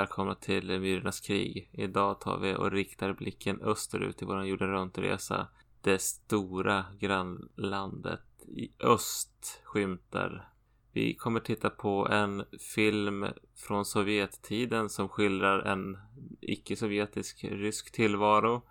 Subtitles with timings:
[0.00, 1.70] Välkomna till Myrornas krig.
[1.72, 5.48] Idag tar vi och riktar blicken österut i vår jorden runt-resa.
[5.80, 10.48] Det stora grannlandet i öst skymtar.
[10.92, 13.26] Vi kommer titta på en film
[13.56, 15.98] från Sovjettiden som skildrar en
[16.40, 18.62] icke-sovjetisk rysk tillvaro.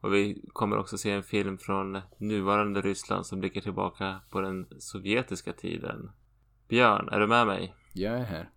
[0.00, 4.66] Och vi kommer också se en film från nuvarande Ryssland som blickar tillbaka på den
[4.78, 6.10] sovjetiska tiden.
[6.68, 7.74] Björn, är du med mig?
[7.92, 8.50] Jag är här.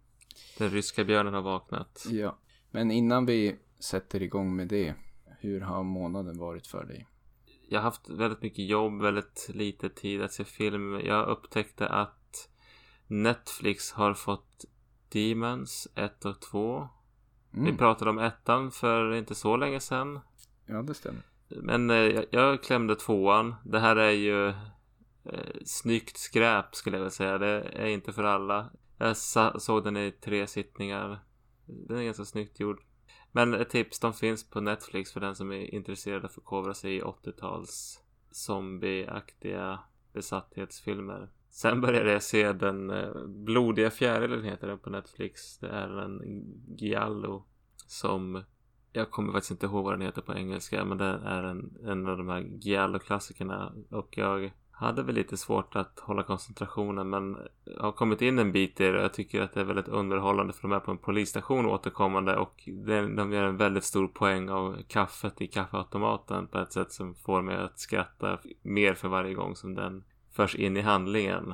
[0.58, 2.06] Den ryska björnen har vaknat.
[2.10, 2.38] Ja.
[2.72, 4.94] Men innan vi sätter igång med det.
[5.40, 7.08] Hur har månaden varit för dig?
[7.70, 11.00] Jag har haft väldigt mycket jobb, väldigt lite tid att se film.
[11.04, 12.50] Jag upptäckte att
[13.08, 14.66] Netflix har fått
[15.10, 16.88] Demons 1 och 2.
[17.54, 17.66] Mm.
[17.66, 20.20] Vi pratade om ettan för inte så länge sedan.
[20.66, 21.22] Ja, det stämmer.
[21.48, 23.56] Men eh, jag, jag klämde tvåan.
[23.66, 24.54] Det här är ju eh,
[25.66, 27.38] snyggt skräp skulle jag vilja säga.
[27.38, 28.70] Det är inte för alla.
[29.02, 29.18] Jag
[29.62, 31.20] såg den i tre sittningar.
[31.66, 32.82] Den är ganska snyggt gjord.
[33.32, 36.74] Men ett tips, de finns på Netflix för den som är intresserad av att förkovra
[36.74, 38.00] sig i 80-tals
[38.32, 39.80] zombieaktiga
[40.14, 41.30] besatthetsfilmer.
[41.50, 45.58] Sen började jag se den eh, blodiga fjärilen heter den på Netflix.
[45.58, 46.22] Det är en
[46.78, 47.46] giallo
[47.88, 48.44] som
[48.92, 52.08] jag kommer faktiskt inte ihåg vad den heter på engelska men det är en, en
[52.08, 57.38] av de här giallo-klassikerna och jag hade väl lite svårt att hålla koncentrationen men
[57.80, 60.54] har kommit in en bit i det och jag tycker att det är väldigt underhållande
[60.54, 62.64] för de är på en polisstation återkommande och
[63.16, 67.42] de gör en väldigt stor poäng av kaffet i kaffeautomaten på ett sätt som får
[67.42, 71.54] mig att skratta mer för varje gång som den förs in i handlingen.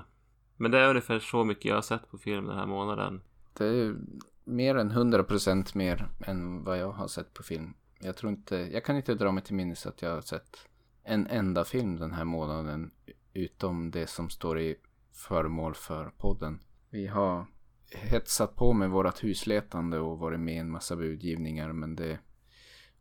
[0.58, 3.22] Men det är ungefär så mycket jag har sett på film den här månaden.
[3.54, 3.96] Det är
[4.44, 7.74] mer än 100% mer än vad jag har sett på film.
[8.00, 10.68] Jag tror inte, jag kan inte dra mig till minnes att jag har sett
[11.04, 12.92] en enda film den här månaden
[13.38, 14.76] utom det som står i
[15.14, 16.60] föremål för podden.
[16.90, 17.46] Vi har
[17.92, 22.20] hetsat på med vårat husletande och varit med i en massa budgivningar men det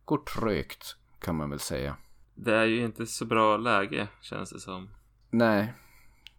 [0.05, 1.97] går trögt kan man väl säga.
[2.35, 4.89] Det är ju inte så bra läge känns det som.
[5.29, 5.73] Nej,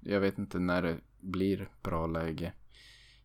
[0.00, 2.52] jag vet inte när det blir bra läge.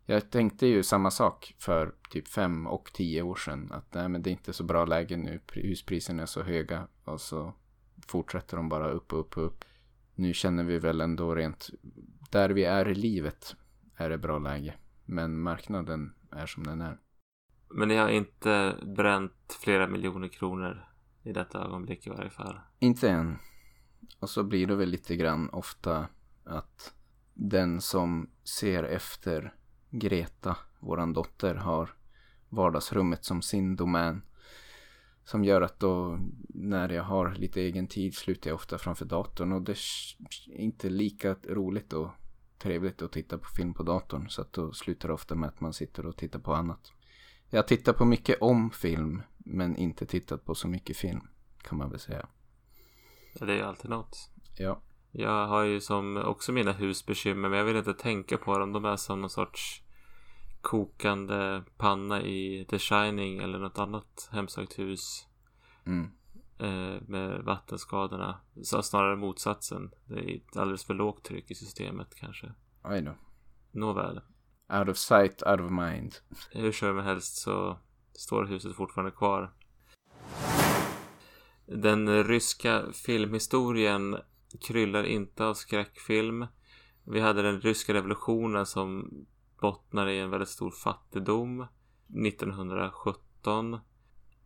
[0.06, 3.72] Jag tänkte ju samma sak för typ fem och tio år sedan.
[3.72, 5.40] Att nej men det är inte så bra läge nu.
[5.54, 6.88] Huspriserna är så höga.
[7.04, 7.54] Och så
[8.08, 9.66] fortsätter de bara upp och upp och upp.
[10.16, 11.70] Nu känner vi väl ändå rent
[12.32, 13.56] där vi är i livet
[13.96, 14.74] är det bra läge.
[15.06, 16.98] Men marknaden är som den är.
[17.70, 20.86] Men ni har inte bränt flera miljoner kronor
[21.24, 22.60] i detta ögonblick i varje fall?
[22.80, 23.38] Inte än.
[24.20, 26.08] Och så blir det väl lite grann ofta
[26.44, 26.94] att
[27.34, 29.54] den som ser efter
[29.90, 31.90] Greta, våran dotter, har
[32.50, 34.22] vardagsrummet som sin domän.
[35.26, 36.20] Som gör att då
[36.50, 40.90] när jag har lite egen tid slutar jag ofta framför datorn och det är inte
[40.90, 42.10] lika roligt och
[42.58, 45.62] trevligt att titta på film på datorn så att då slutar det ofta med att
[45.62, 46.92] man sitter och tittar på annat.
[47.50, 51.22] Jag tittar på mycket om film men inte tittat på så mycket film
[51.62, 52.28] kan man väl säga.
[53.34, 54.30] Det är ju alltid något.
[54.58, 54.82] Ja.
[55.12, 58.74] Jag har ju som också mina husbekymmer men jag vill inte tänka på dem.
[58.74, 59.83] De är som någon sorts
[60.64, 65.28] kokande panna i The Shining eller något annat hemsökt hus.
[65.86, 66.12] Mm.
[66.58, 68.40] Eh, med vattenskadorna.
[68.64, 69.92] Så snarare motsatsen.
[70.06, 72.48] Det är ett alldeles för lågt tryck i systemet kanske.
[72.98, 73.16] I know.
[73.72, 74.22] Nåväl.
[74.80, 76.16] Out of sight, out of mind.
[76.52, 77.80] Hur som helst så
[78.14, 79.54] står huset fortfarande kvar.
[81.66, 84.18] Den ryska filmhistorien
[84.62, 86.48] kryllar inte av skräckfilm.
[87.04, 89.10] Vi hade den ryska revolutionen som
[89.64, 91.66] bottnar i en väldigt stor fattigdom
[92.28, 93.80] 1917.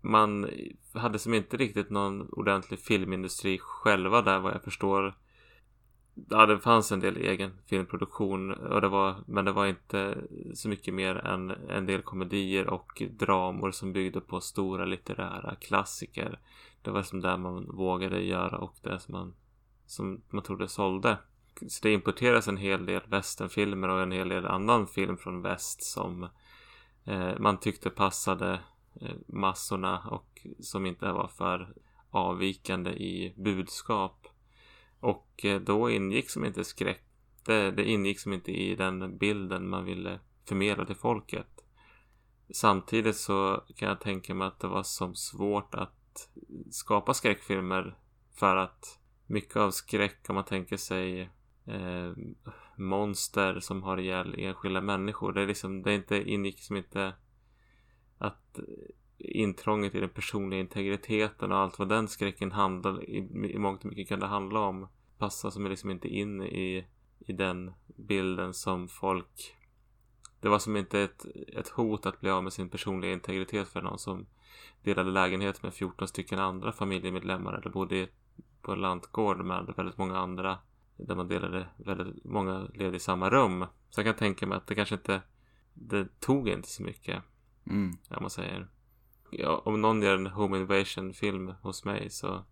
[0.02, 0.50] Man
[0.94, 5.18] hade som inte riktigt någon ordentlig filmindustri själva där vad jag förstår.
[6.30, 10.18] Ja, det fanns en del egen filmproduktion och det var, men det var inte
[10.54, 16.40] så mycket mer än en del komedier och dramor som byggde på stora litterära klassiker.
[16.82, 19.34] Det var som där man vågade göra och det som man,
[19.86, 21.18] som man trodde sålde
[21.68, 25.84] så det importeras en hel del västernfilmer och en hel del annan film från väst
[25.84, 26.30] som
[27.06, 28.60] eh, man tyckte passade
[29.02, 31.74] eh, massorna och som inte var för
[32.10, 34.28] avvikande i budskap.
[35.00, 37.04] Och eh, då ingick som inte skräck.
[37.46, 41.66] Det, det ingick som inte i den bilden man ville förmedla till folket.
[42.50, 46.30] Samtidigt så kan jag tänka mig att det var som svårt att
[46.72, 47.98] skapa skräckfilmer
[48.36, 51.30] för att mycket av skräck om man tänker sig
[51.68, 52.12] eh,
[52.76, 55.34] monster som har ihjäl enskilda människor.
[55.34, 57.14] Det är liksom, det är inte, ingick som inte
[58.18, 58.64] att eh,
[59.18, 63.18] intrånget i den personliga integriteten och allt vad den skräcken handlar i,
[63.54, 64.88] i mångt och mycket kunde handla om
[65.18, 66.88] passar som liksom inte in i,
[67.20, 69.56] i den bilden som folk
[70.40, 73.82] Det var som inte ett, ett hot att bli av med sin personliga integritet för
[73.82, 74.26] någon som
[74.84, 78.08] delade lägenhet med 14 stycken andra familjemedlemmar eller bodde
[78.62, 80.60] på en lantgård med väldigt många andra
[80.98, 83.66] där man delade väldigt många led i samma rum.
[83.90, 85.22] Så jag kan tänka mig att det kanske inte
[85.74, 87.24] det tog inte så mycket.
[87.66, 87.98] Mm.
[88.10, 88.68] Om man säger.
[89.32, 92.46] Ja, om någon gör en home invasion film hos mig så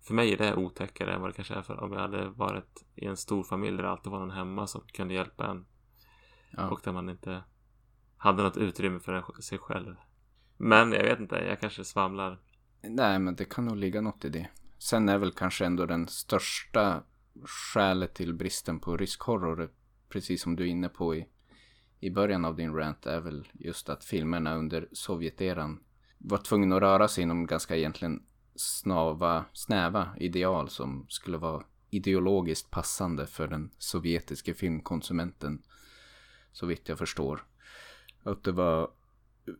[0.00, 2.84] för mig är det otäckare än vad det kanske är för om jag hade varit
[2.94, 5.66] i en stor familj där det alltid var någon hemma som kunde hjälpa en.
[6.50, 6.70] Ja.
[6.70, 7.42] Och där man inte
[8.16, 9.96] hade något utrymme för sig själv.
[10.56, 12.38] Men jag vet inte, jag kanske svamlar.
[12.82, 14.48] Nej, men det kan nog ligga något i det.
[14.78, 17.02] Sen är väl kanske ändå den största
[17.44, 19.70] skälet till bristen på rysk horror,
[20.08, 21.26] precis som du är inne på i,
[22.00, 25.80] i början av din rant, är väl just att filmerna under Sovjeteran
[26.18, 28.22] var tvungna att röra sig inom ganska egentligen
[28.54, 35.62] snava, snäva ideal som skulle vara ideologiskt passande för den sovjetiska filmkonsumenten.
[36.52, 37.44] Så vitt jag förstår.
[38.22, 38.90] Att det var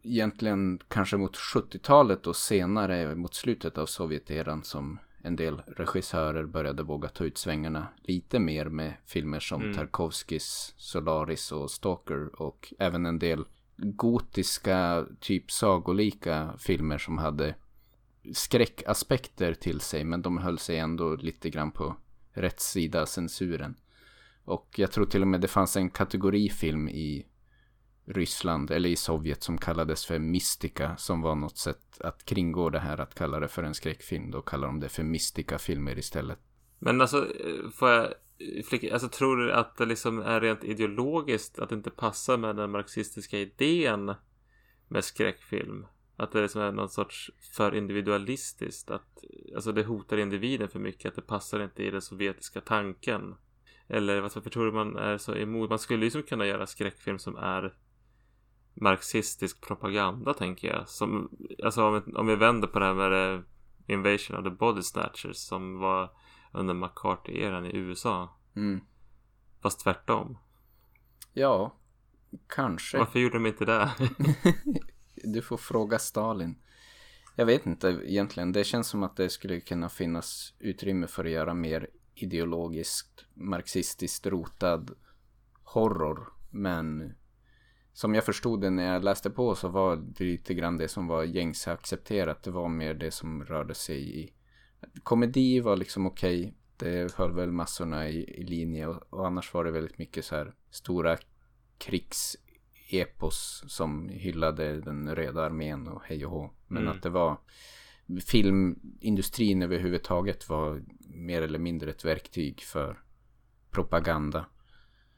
[0.02, 6.82] egentligen kanske mot 70-talet och senare mot slutet av Sovjeteran som en del regissörer började
[6.82, 9.74] våga ta ut svängarna lite mer med filmer som mm.
[9.74, 13.44] Tarkovskis Solaris och Stalker och även en del
[13.76, 17.54] gotiska, typ sagolika filmer som hade
[18.32, 21.96] skräckaspekter till sig men de höll sig ändå lite grann på
[22.32, 23.74] rätt sida censuren.
[24.44, 27.26] Och jag tror till och med det fanns en kategorifilm i
[28.04, 32.78] Ryssland eller i Sovjet som kallades för Mystika som var något sätt att kringgå det
[32.78, 34.31] här att kalla det för en skräckfilm.
[34.31, 36.38] Då kallar de det för Mystika-filmer istället.
[36.78, 40.64] Men alltså, eh, får jag eh, flika, alltså tror du att det liksom är rent
[40.64, 44.14] ideologiskt att det inte passar med den marxistiska idén
[44.88, 45.87] med skräckfilm?
[46.16, 48.90] Att det liksom är någon sorts för individualistiskt.
[48.90, 51.08] Att, eh, alltså det hotar individen för mycket.
[51.08, 53.34] Att det passar inte i den sovjetiska tanken.
[53.88, 55.70] Eller varför tror du man är så emot?
[55.70, 57.75] Man skulle ju liksom kunna göra skräckfilm som är
[58.74, 60.88] marxistisk propaganda tänker jag.
[60.88, 61.30] Som,
[61.64, 63.42] alltså om, om vi vänder på det här med det,
[63.86, 66.10] Invasion of the Body Snatchers som var
[66.52, 68.38] under McCarthy-eran i USA.
[68.56, 68.80] Mm.
[69.62, 70.38] Fast tvärtom.
[71.32, 71.76] Ja,
[72.46, 72.98] kanske.
[72.98, 73.90] Varför gjorde de inte det?
[75.24, 76.58] du får fråga Stalin.
[77.36, 78.52] Jag vet inte egentligen.
[78.52, 84.26] Det känns som att det skulle kunna finnas utrymme för att göra mer ideologiskt marxistiskt
[84.26, 84.90] rotad
[85.62, 86.32] horror.
[86.50, 87.14] Men
[87.93, 91.06] som jag förstod det när jag läste på så var det lite grann det som
[91.06, 92.43] var gängse accepterat.
[92.43, 94.33] Det var mer det som rörde sig i
[95.03, 96.41] komedi var liksom okej.
[96.41, 96.53] Okay.
[96.77, 100.37] Det höll väl massorna i, i linje och, och, annars var det väldigt mycket så
[100.37, 101.19] här stora
[101.79, 106.50] krigsepos som hyllade den röda armén och hej och hå.
[106.67, 106.97] Men mm.
[106.97, 107.37] att det var
[108.27, 113.03] filmindustrin överhuvudtaget var mer eller mindre ett verktyg för
[113.71, 114.47] propaganda.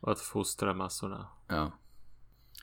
[0.01, 1.29] Och att fostra massorna.
[1.49, 1.73] Ja.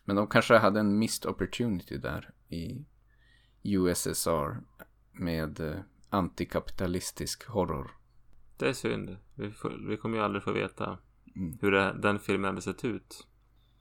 [0.03, 2.86] Men de kanske hade en missed opportunity där i
[3.63, 4.57] USSR
[5.12, 7.92] med eh, antikapitalistisk horror.
[8.57, 9.18] Det är synd.
[9.36, 10.98] Vi, får, vi kommer ju aldrig få veta
[11.36, 11.57] mm.
[11.62, 13.27] hur det, den filmen hade sett ut.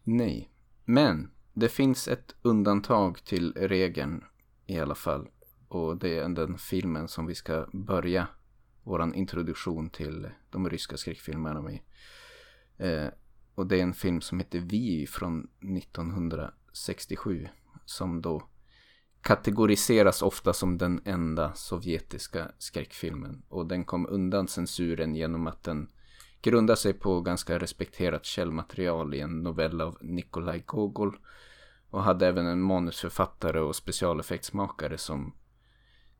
[0.02, 0.50] Nej,
[0.84, 4.24] men det finns ett undantag till regeln
[4.66, 5.28] i alla fall.
[5.68, 8.28] Och det är den filmen som vi ska börja
[8.82, 11.80] våran introduktion till de ryska skräckfilmerna med.
[12.78, 13.12] Eh,
[13.54, 17.48] och det är en film som heter Vi från 1967.
[17.84, 18.42] Som då
[19.20, 23.42] kategoriseras ofta som den enda sovjetiska skräckfilmen.
[23.48, 25.88] Och den kom undan censuren genom att den
[26.42, 31.18] grundar sig på ganska respekterat källmaterial i en novell av Nikolaj Gogol.
[31.90, 35.34] Och hade även en manusförfattare och specialeffektsmakare som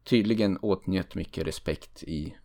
[0.04, 2.36] tydligen åtnjöt mycket respekt i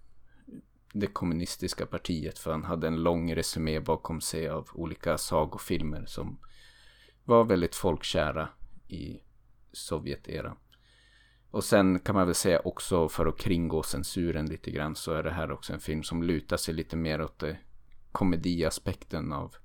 [0.98, 6.40] det kommunistiska partiet för han hade en lång resumé bakom sig av olika sagofilmer som
[7.24, 8.50] var väldigt folkkära
[8.88, 9.20] i
[9.72, 10.58] Sovjeteran.
[11.52, 15.24] Och sen kan man väl säga också för att kringgå censuren lite grann så är
[15.24, 17.58] det här också en film som lutar sig lite mer åt det
[18.12, 19.56] komediaspekten av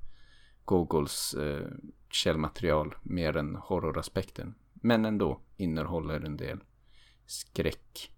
[0.64, 1.68] Gogols eh,
[2.10, 4.54] källmaterial mer än horroraspekten.
[4.72, 6.60] Men ändå innehåller en del
[7.26, 8.12] skräck.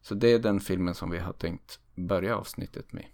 [0.00, 3.06] Så det är den filmen som vi har tänkt börja avsnittet med.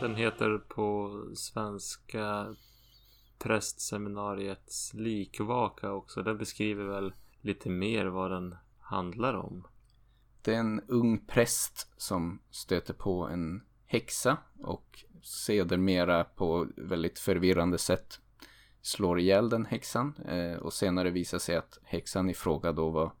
[0.00, 2.54] Den heter på svenska
[3.38, 6.22] Prästseminariets likvaka också.
[6.22, 9.66] Den beskriver väl lite mer vad den handlar om.
[10.46, 17.78] Det är en ung präst som stöter på en häxa och sedermera på väldigt förvirrande
[17.78, 18.20] sätt
[18.82, 20.14] slår ihjäl den häxan.
[20.28, 23.12] Eh, och senare visar sig att häxan i fråga då var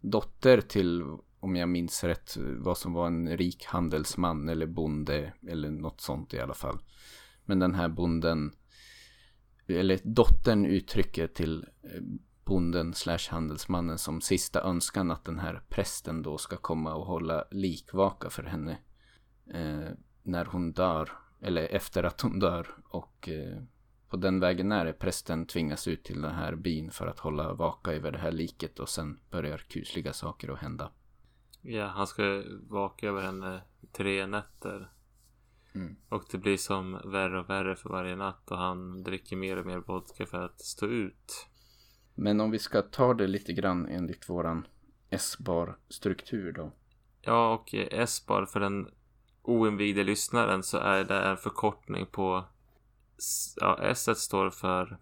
[0.00, 1.02] dotter till,
[1.40, 6.34] om jag minns rätt, vad som var en rik handelsman eller bonde eller något sånt
[6.34, 6.78] i alla fall.
[7.44, 8.52] Men den här bonden,
[9.66, 12.02] eller dottern uttrycker till eh,
[12.46, 17.44] bonden slash handelsmannen som sista önskan att den här prästen då ska komma och hålla
[17.50, 18.78] likvaka för henne.
[19.54, 19.90] Eh,
[20.22, 22.66] när hon dör, eller efter att hon dör.
[22.88, 23.62] Och eh,
[24.08, 27.52] på den vägen är det prästen tvingas ut till den här byn för att hålla
[27.52, 30.90] vaka över det här liket och sen börjar kusliga saker att hända.
[31.62, 33.60] Ja, han ska vaka över henne
[33.92, 34.92] tre nätter.
[35.74, 35.96] Mm.
[36.08, 39.66] Och det blir som värre och värre för varje natt och han dricker mer och
[39.66, 41.48] mer vodka för att stå ut.
[42.18, 44.66] Men om vi ska ta det lite grann enligt våran
[45.10, 46.72] S-bar struktur då.
[47.20, 48.90] Ja, och S-bar för den
[49.42, 52.44] oinvigde lyssnaren så är det en förkortning på
[53.56, 54.98] ja, S står för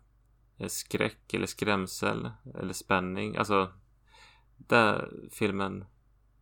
[0.67, 3.37] skräck eller skrämsel eller spänning.
[3.37, 3.73] Alltså
[4.57, 5.85] där filmen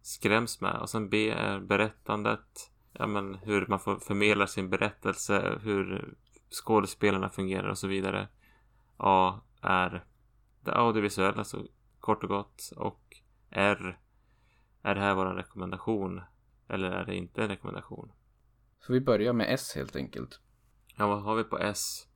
[0.03, 0.81] skräms med.
[0.81, 2.71] Och sen B är berättandet.
[2.93, 6.15] Ja, men hur man får förmedla sin berättelse, hur
[6.51, 8.29] skådespelarna fungerar och så vidare.
[8.97, 10.05] A är
[10.65, 11.67] det audiovisuella, så
[12.01, 12.73] kort och gott.
[12.77, 13.17] Och
[13.51, 13.99] R
[14.83, 16.21] är det här vår rekommendation
[16.69, 18.13] eller är det inte en rekommendation?
[18.81, 20.41] Så vi börjar med S helt enkelt.
[20.97, 22.07] Ja, vad har vi på S?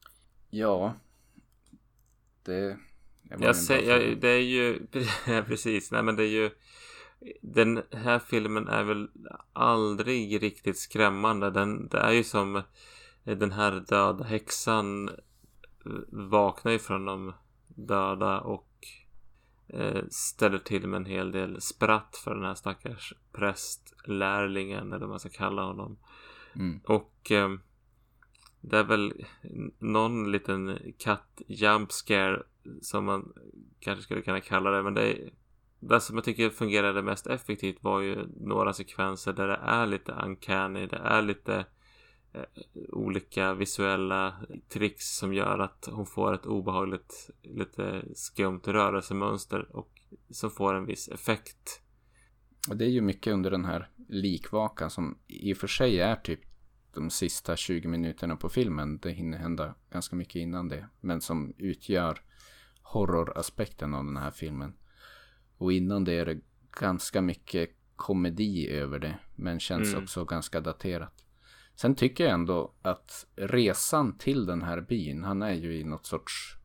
[0.50, 0.94] Ja,
[2.42, 2.78] det...
[3.38, 4.86] Jag säger, ja, det är ju,
[5.46, 6.50] precis, nej men det är ju
[7.40, 9.08] Den här filmen är väl
[9.52, 11.50] aldrig riktigt skrämmande.
[11.50, 12.62] Den, det är ju som
[13.24, 15.10] den här döda häxan
[16.08, 17.34] vaknar ju från de
[17.76, 18.66] döda och
[19.68, 25.08] Eh, ställer till med en hel del spratt för den här stackars prästlärlingen eller vad
[25.08, 25.98] man ska kalla honom.
[26.56, 26.80] Mm.
[26.84, 27.48] Och eh,
[28.60, 29.24] det är väl
[29.78, 32.42] någon liten katt jump scare
[32.82, 33.32] som man
[33.80, 34.82] kanske skulle kunna kalla det.
[34.82, 35.30] Men det, är,
[35.80, 40.12] det som jag tycker fungerade mest effektivt var ju några sekvenser där det är lite
[40.12, 40.86] uncanny.
[40.86, 41.64] Det är lite
[42.88, 44.34] olika visuella
[44.68, 49.90] tricks som gör att hon får ett obehagligt, lite skumt rörelsemönster och
[50.30, 51.82] som får en viss effekt.
[52.68, 56.16] Och det är ju mycket under den här likvakan som i och för sig är
[56.16, 56.40] typ
[56.94, 58.98] de sista 20 minuterna på filmen.
[58.98, 60.88] Det hinner hända ganska mycket innan det.
[61.00, 62.22] Men som utgör
[62.82, 64.74] horroraspekten av den här filmen.
[65.58, 66.40] Och innan det är det
[66.80, 69.18] ganska mycket komedi över det.
[69.34, 70.02] Men känns mm.
[70.02, 71.25] också ganska daterat.
[71.76, 76.06] Sen tycker jag ändå att resan till den här byn, han är ju i något
[76.06, 76.56] sorts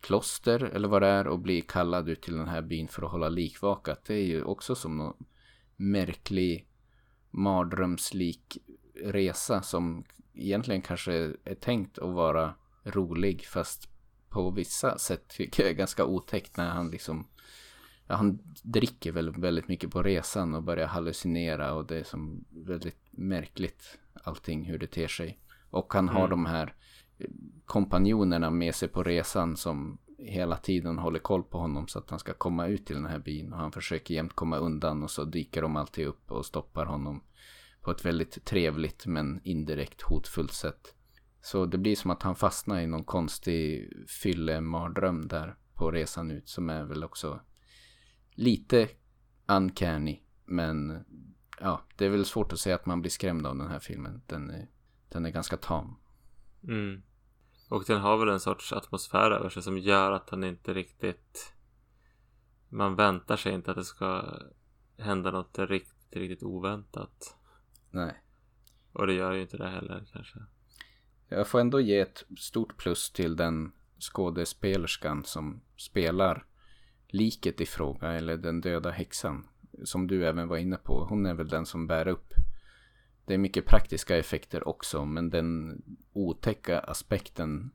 [0.00, 3.10] kloster eller vad det är och blir kallad ut till den här byn för att
[3.10, 4.04] hålla likvakat.
[4.04, 5.24] Det är ju också som någon
[5.76, 6.68] märklig
[7.30, 8.58] mardrömslik
[8.94, 11.12] resa som egentligen kanske
[11.44, 13.88] är tänkt att vara rolig fast
[14.28, 17.28] på vissa sätt tycker jag är ganska otäckt när han liksom
[18.06, 22.44] ja, han dricker väl väldigt mycket på resan och börjar hallucinera och det är som
[22.50, 23.98] väldigt märkligt
[24.28, 25.38] allting hur det ter sig.
[25.70, 26.30] Och han har mm.
[26.30, 26.74] de här
[27.66, 32.18] kompanjonerna med sig på resan som hela tiden håller koll på honom så att han
[32.18, 33.52] ska komma ut till den här byn.
[33.52, 37.22] Och han försöker jämt komma undan och så dyker de alltid upp och stoppar honom
[37.82, 40.94] på ett väldigt trevligt men indirekt hotfullt sätt.
[41.40, 43.92] Så det blir som att han fastnar i någon konstig
[44.22, 47.40] fyllemardröm där på resan ut som är väl också
[48.34, 48.88] lite
[49.46, 51.04] uncanny men
[51.60, 54.22] ja, det är väl svårt att säga att man blir skrämd av den här filmen.
[54.26, 54.68] Den är,
[55.08, 55.96] den är ganska tam.
[56.62, 57.02] Mm.
[57.68, 61.54] Och den har väl en sorts atmosfär över sig som gör att den inte riktigt...
[62.68, 64.38] Man väntar sig inte att det ska
[64.98, 67.36] hända något riktigt, riktigt oväntat.
[67.90, 68.22] Nej.
[68.92, 70.38] Och det gör ju inte det heller kanske.
[71.28, 76.46] Jag får ändå ge ett stort plus till den skådespelerskan som spelar
[77.08, 79.48] liket i fråga, eller den döda häxan
[79.84, 82.34] som du även var inne på, hon är väl den som bär upp.
[83.26, 85.82] Det är mycket praktiska effekter också, men den
[86.12, 87.70] otäcka aspekten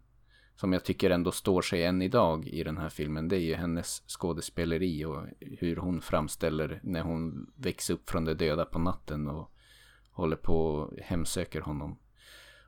[0.56, 3.56] som jag tycker ändå står sig än idag i den här filmen, det är ju
[3.56, 9.28] hennes skådespeleri och hur hon framställer när hon växer upp från de döda på natten
[9.28, 9.52] och
[10.12, 12.00] håller på och hemsöker honom.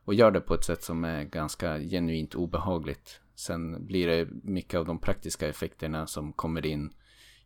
[0.06, 3.22] Och gör det på ett sätt som är ganska genuint obehagligt.
[3.36, 6.94] Sen blir det mycket av de praktiska effekterna som kommer in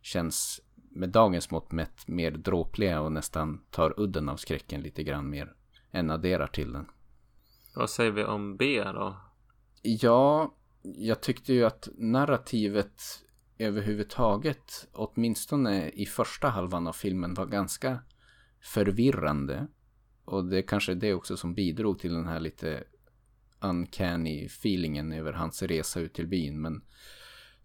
[0.02, 0.60] känns
[0.90, 5.54] med dagens mått mätt mer dråpliga och nästan tar udden av skräcken lite grann mer
[5.90, 6.86] än adderar till den.
[7.74, 9.16] Vad säger vi om B då?
[9.82, 13.02] Ja, jag tyckte ju att narrativet
[13.58, 17.98] överhuvudtaget, åtminstone i första halvan av filmen, var ganska
[18.60, 19.66] förvirrande.
[20.24, 22.84] Och det är kanske det också som bidrog till den här lite
[23.60, 26.60] uncanny feelingen över hans resa ut till byn.
[26.60, 26.82] Men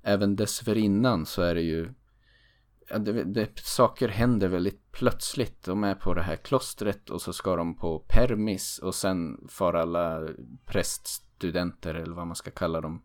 [0.02, 1.94] även dessförinnan så är det ju
[2.90, 5.64] ja, det, det, saker händer väldigt plötsligt.
[5.64, 9.74] De är på det här klostret och så ska de på permis och sen far
[9.74, 10.28] alla
[10.66, 13.02] präststudenter eller vad man ska kalla dem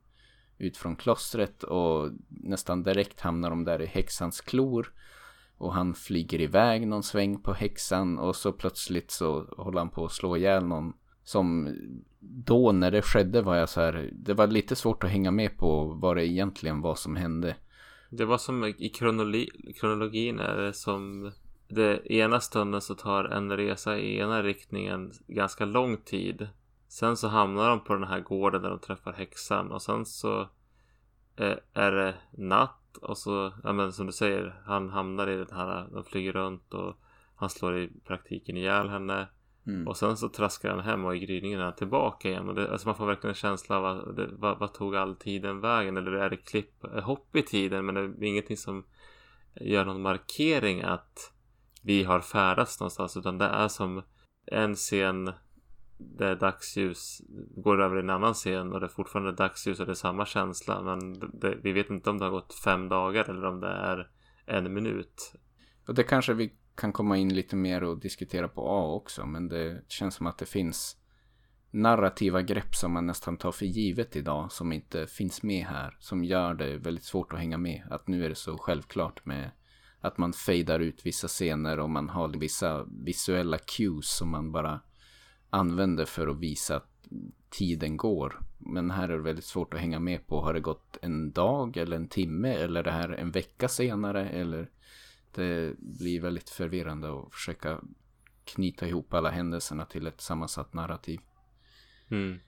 [0.58, 4.92] ut från klostret och nästan direkt hamnar de där i häxans klor.
[5.56, 10.04] Och han flyger iväg någon sväng på häxan och så plötsligt så håller han på
[10.04, 10.92] att slå ihjäl någon.
[11.24, 11.76] Som
[12.20, 15.56] då när det skedde var jag så här, det var lite svårt att hänga med
[15.56, 17.56] på vad det egentligen var som hände.
[18.10, 21.32] Det var som i kronologi, kronologin är det som
[21.68, 26.48] det ena stunden så tar en resa i ena riktningen ganska lång tid.
[26.88, 30.40] Sen så hamnar de på den här gården där de träffar häxan och sen så
[31.36, 35.56] eh, är det natt och så, ja men som du säger, han hamnar i den
[35.56, 36.96] här, de flyger runt och
[37.34, 39.28] han slår i praktiken ihjäl henne.
[39.70, 39.88] Mm.
[39.88, 42.48] Och sen så traskar han hem och i gryningen är han tillbaka igen.
[42.48, 45.16] Och det, alltså man får verkligen en känsla av att det, vad, vad, tog all
[45.16, 45.96] tiden vägen?
[45.96, 47.86] Eller är det klipp, hopp i tiden?
[47.86, 48.84] Men det är ingenting som
[49.54, 51.32] gör någon markering att
[51.82, 53.16] vi har färdats någonstans.
[53.16, 54.02] Utan det är som
[54.46, 55.32] en scen
[55.98, 57.22] där dagsljus
[57.56, 60.26] går över i en annan scen och det är fortfarande dagsljus och det är samma
[60.26, 60.82] känsla.
[60.82, 64.10] Men det, vi vet inte om det har gått fem dagar eller om det är
[64.46, 65.32] en minut.
[65.86, 69.26] Och det kanske vi kan komma in lite mer och diskutera på A också.
[69.26, 70.96] Men det känns som att det finns
[71.70, 74.52] narrativa grepp som man nästan tar för givet idag.
[74.52, 75.96] Som inte finns med här.
[76.00, 77.82] Som gör det väldigt svårt att hänga med.
[77.90, 79.50] Att nu är det så självklart med
[80.00, 84.80] att man fejdar ut vissa scener och man har vissa visuella cues som man bara
[85.50, 87.08] använder för att visa att
[87.50, 88.40] tiden går.
[88.58, 90.40] Men här är det väldigt svårt att hänga med på.
[90.40, 94.70] Har det gått en dag eller en timme eller det här en vecka senare eller
[95.34, 97.80] det blir väldigt förvirrande att försöka
[98.44, 101.20] knyta ihop alla händelserna till ett sammansatt narrativ.
[102.10, 102.38] Mm.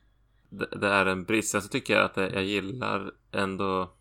[0.49, 1.51] Det, det, är en brist.
[1.51, 3.93] Sen så tycker jag att jag gillar ändå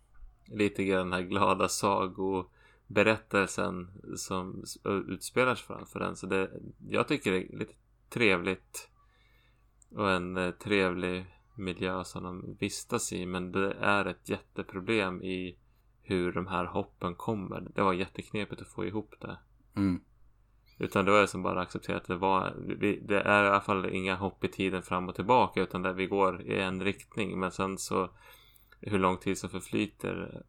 [0.44, 4.64] lite grann den här glada sagoberättelsen som
[5.08, 6.16] utspelar sig framför den.
[6.16, 6.50] Så det,
[6.88, 7.74] jag tycker det är lite
[8.08, 8.88] trevligt
[9.90, 13.26] och en eh, trevlig miljö som de vistas i.
[13.26, 15.56] Men det är ett jätteproblem i
[16.02, 17.60] hur de här hoppen kommer.
[17.74, 19.38] Det var jätteknepigt att få ihop det.
[19.76, 20.00] Mm.
[20.78, 22.54] Utan det var jag som bara accepterat att det var,
[23.02, 26.06] det är i alla fall inga hopp i tiden fram och tillbaka utan där vi
[26.06, 27.40] går i en riktning.
[27.40, 28.10] Men sen så
[28.80, 30.42] hur lång tid som förflyter.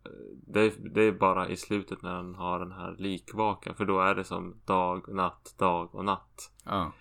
[0.47, 3.73] Det, det är bara i slutet när han har den här likvaka.
[3.73, 6.51] För då är det som dag, natt, dag och natt.
[6.65, 6.91] Ja.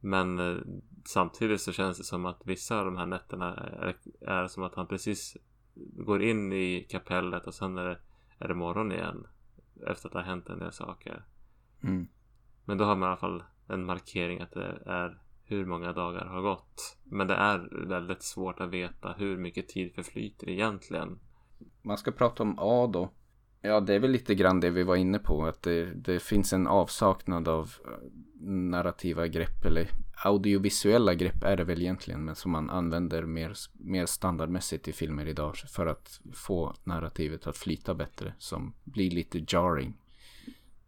[0.00, 0.56] Men eh,
[1.04, 4.74] samtidigt så känns det som att vissa av de här nätterna är, är som att
[4.74, 5.36] han precis
[5.76, 7.98] går in i kapellet och sen är det,
[8.38, 9.26] är det morgon igen.
[9.86, 11.24] Efter att det har hänt en del saker.
[11.82, 12.08] Mm.
[12.64, 16.24] Men då har man i alla fall en markering att det är hur många dagar
[16.24, 16.98] har gått.
[17.04, 21.18] Men det är väldigt svårt att veta hur mycket tid förflyter egentligen.
[21.82, 23.10] Man ska prata om A då.
[23.66, 25.46] Ja, det är väl lite grann det vi var inne på.
[25.46, 27.74] Att det, det finns en avsaknad av
[28.46, 29.90] narrativa grepp eller
[30.24, 35.26] audiovisuella grepp är det väl egentligen men som man använder mer, mer standardmässigt i filmer
[35.26, 39.94] idag för att få narrativet att flyta bättre som blir lite jarring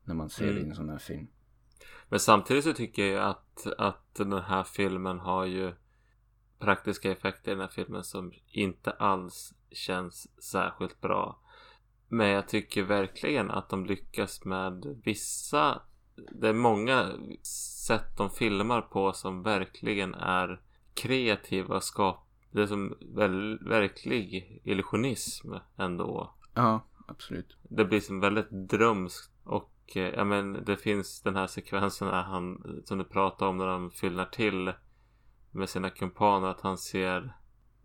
[0.04, 0.54] när man ser mm.
[0.54, 1.26] det i en sån här film.
[2.08, 5.72] Men samtidigt så tycker jag att, att den här filmen har ju
[6.58, 11.40] praktiska effekter i den här filmen som inte alls känns särskilt bra.
[12.08, 15.82] Men jag tycker verkligen att de lyckas med vissa
[16.32, 17.12] det är många
[17.86, 20.60] sätt de filmar på som verkligen är
[20.94, 26.34] kreativa och skap det är som väl, verklig illusionism ändå.
[26.54, 27.56] Ja, absolut.
[27.62, 32.22] Det blir som väldigt drömskt och eh, ja men det finns den här sekvensen när
[32.22, 34.72] han som du pratade om när de fyllnar till
[35.50, 37.36] med sina kumpaner att han ser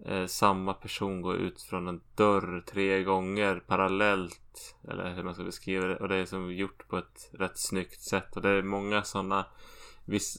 [0.05, 4.75] eh, samma person gå ut från en dörr tre gånger parallellt.
[4.87, 5.97] Eller hur man ska beskriva det.
[5.97, 8.35] Och det är som gjort på ett rätt snyggt sätt.
[8.35, 9.45] Och det är många sådana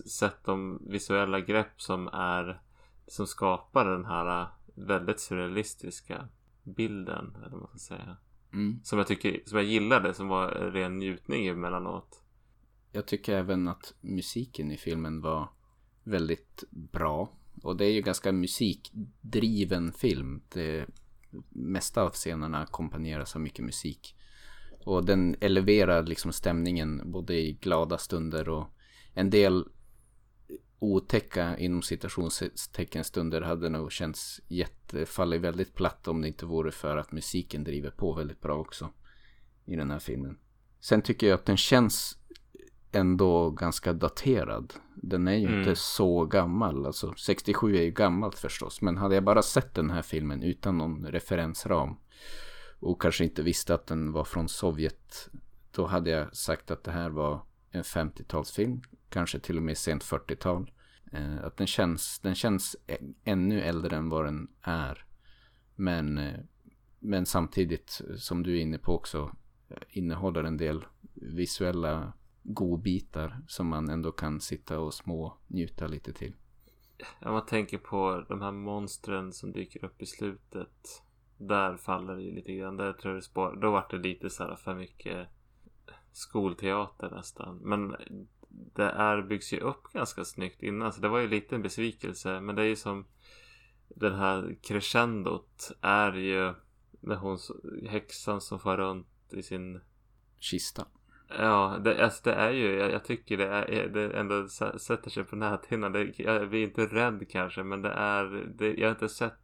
[0.07, 2.62] sätt om visuella grepp som är
[3.07, 6.29] som skapar den här väldigt surrealistiska
[6.62, 7.37] bilden.
[7.37, 8.16] Eller vad man ska säga.
[8.53, 8.81] Mm.
[8.83, 12.22] Som jag tycker, som jag gillade, som var ren njutning emellanåt.
[12.92, 15.48] Jag tycker även att musiken i filmen var
[16.05, 17.33] väldigt bra.
[17.62, 20.42] Och det är ju ganska musikdriven film.
[20.48, 20.87] Det
[21.48, 24.16] mesta av scenerna ackompanjeras av mycket musik.
[24.85, 28.66] Och den eleverar liksom stämningen både i glada stunder och
[29.14, 29.64] en del
[30.79, 36.96] otäcka inom citationstecken stunder hade nog känts jättefallit väldigt platt om det inte vore för
[36.96, 38.90] att musiken driver på väldigt bra också
[39.64, 40.38] i den här filmen.
[40.81, 42.18] Sen tycker jag att den känns
[42.92, 44.74] ändå ganska daterad.
[44.94, 45.59] Den är ju Mm.
[45.59, 46.87] inte så gammal.
[46.87, 48.83] Alltså 67 är ju gammalt förstås.
[48.83, 51.96] Men hade jag bara sett den här filmen utan någon referensram.
[52.81, 55.28] Och kanske inte visste att den var från Sovjet.
[55.70, 58.83] Då hade jag sagt att det här var en 50-talsfilm.
[59.09, 60.70] Kanske till och med sent 40-tal.
[61.12, 62.76] Eh, att den känns, den känns
[63.24, 65.05] ännu äldre än vad den är.
[65.76, 66.40] Men, eh,
[66.98, 69.31] men samtidigt som du är inne på också
[69.68, 76.12] eh, innehåller en del visuella godbitar som man ändå kan sitta och små njuta lite
[76.12, 76.35] till.
[77.20, 81.02] Om man tänker på de här monstren som dyker upp i slutet.
[81.38, 82.76] Där faller det ju lite grann.
[82.76, 83.59] Där tror jag det spår.
[83.62, 85.28] Då vart det lite så här för mycket
[86.12, 87.57] skolteater nästan.
[87.57, 87.96] Men
[88.48, 90.92] det är, byggs ju upp ganska snyggt innan.
[90.92, 92.40] Så det var ju lite en besvikelse.
[92.40, 93.07] Men det är ju som
[93.88, 96.55] den här crescendot är ju
[97.00, 97.38] när hon,
[97.88, 99.81] häxan som far runt i sin
[100.38, 100.87] Kista.
[101.38, 105.25] Ja, det, alltså det är ju, jag, jag tycker det är, det ändå sätter sig
[105.25, 105.92] på näthinnan.
[105.92, 109.35] Det, jag blir inte rädd kanske, men det är, det, jag har inte sett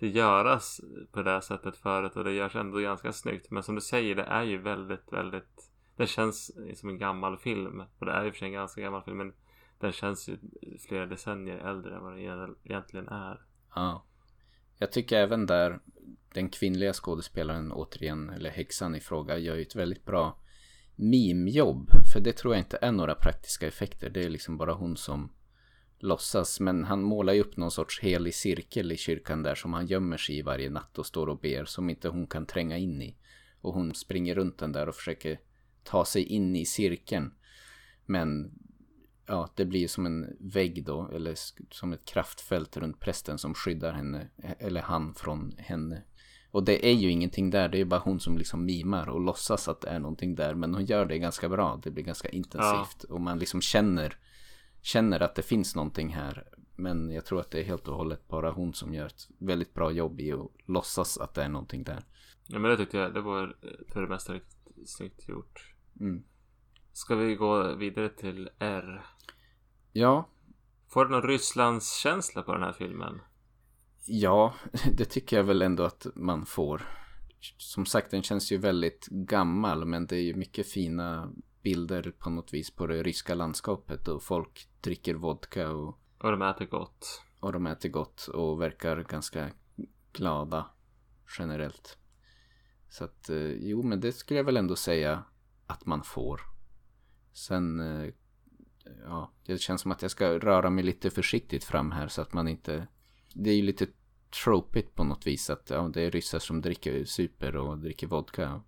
[0.00, 0.80] det göras
[1.12, 3.50] på det här sättet förut och det görs ändå ganska snyggt.
[3.50, 7.82] Men som du säger, det är ju väldigt, väldigt, det känns som en gammal film.
[7.98, 9.32] Och det är ju för sig en ganska gammal film, men
[9.78, 10.38] den känns ju
[10.88, 13.40] flera decennier äldre än vad den egentligen är.
[13.74, 14.04] Ja.
[14.78, 15.80] Jag tycker även där
[16.34, 20.38] den kvinnliga skådespelaren återigen, eller häxan i fråga, gör ju ett väldigt bra
[21.00, 21.90] mimjobb.
[22.12, 24.10] För det tror jag inte är några praktiska effekter.
[24.10, 25.32] Det är liksom bara hon som
[25.98, 26.60] låtsas.
[26.60, 30.16] Men han målar ju upp någon sorts helig cirkel i kyrkan där som han gömmer
[30.16, 31.64] sig i varje natt och står och ber.
[31.64, 33.16] Som inte hon kan tränga in i.
[33.60, 35.40] Och hon springer runt den där och försöker
[35.82, 37.34] ta sig in i cirkeln.
[38.06, 38.52] Men
[39.26, 41.34] ja, det blir som en vägg då, eller
[41.70, 46.02] som ett kraftfält runt prästen som skyddar henne, eller han från henne.
[46.50, 49.68] Och det är ju ingenting där, det är bara hon som liksom mimar och låtsas
[49.68, 50.54] att det är någonting där.
[50.54, 53.04] Men hon gör det ganska bra, det blir ganska intensivt.
[53.04, 54.16] Och man liksom känner,
[54.82, 56.48] känner att det finns någonting här.
[56.76, 59.74] Men jag tror att det är helt och hållet bara hon som gör ett väldigt
[59.74, 62.04] bra jobb i att låtsas att det är någonting där.
[62.46, 63.56] Ja, men det tyckte jag, det var
[63.88, 65.74] för det mesta riktigt snyggt gjort.
[66.00, 66.22] Mm.
[66.92, 69.02] Ska vi gå vidare till R?
[69.92, 70.28] Ja,
[70.90, 73.20] Får du någon Rysslandskänsla på den här filmen?
[74.12, 74.54] Ja,
[74.92, 76.82] det tycker jag väl ändå att man får.
[77.58, 82.30] Som sagt, den känns ju väldigt gammal, men det är ju mycket fina bilder på
[82.30, 87.22] något vis på det ryska landskapet och folk dricker vodka och, Och de äter gott.
[87.40, 89.50] och de äter gott och verkar ganska
[90.12, 90.66] glada
[91.38, 91.98] generellt.
[92.88, 95.24] Så att, eh, jo, men det skulle jag väl ändå säga
[95.66, 96.40] att man får.
[97.32, 98.12] Sen, eh,
[99.04, 102.32] ja, det känns som att jag ska röra mig lite försiktigt fram här så att
[102.32, 102.86] man inte
[103.34, 103.86] det är ju lite
[104.30, 108.62] tropigt på något vis att ja, det är ryssar som dricker super och dricker vodka.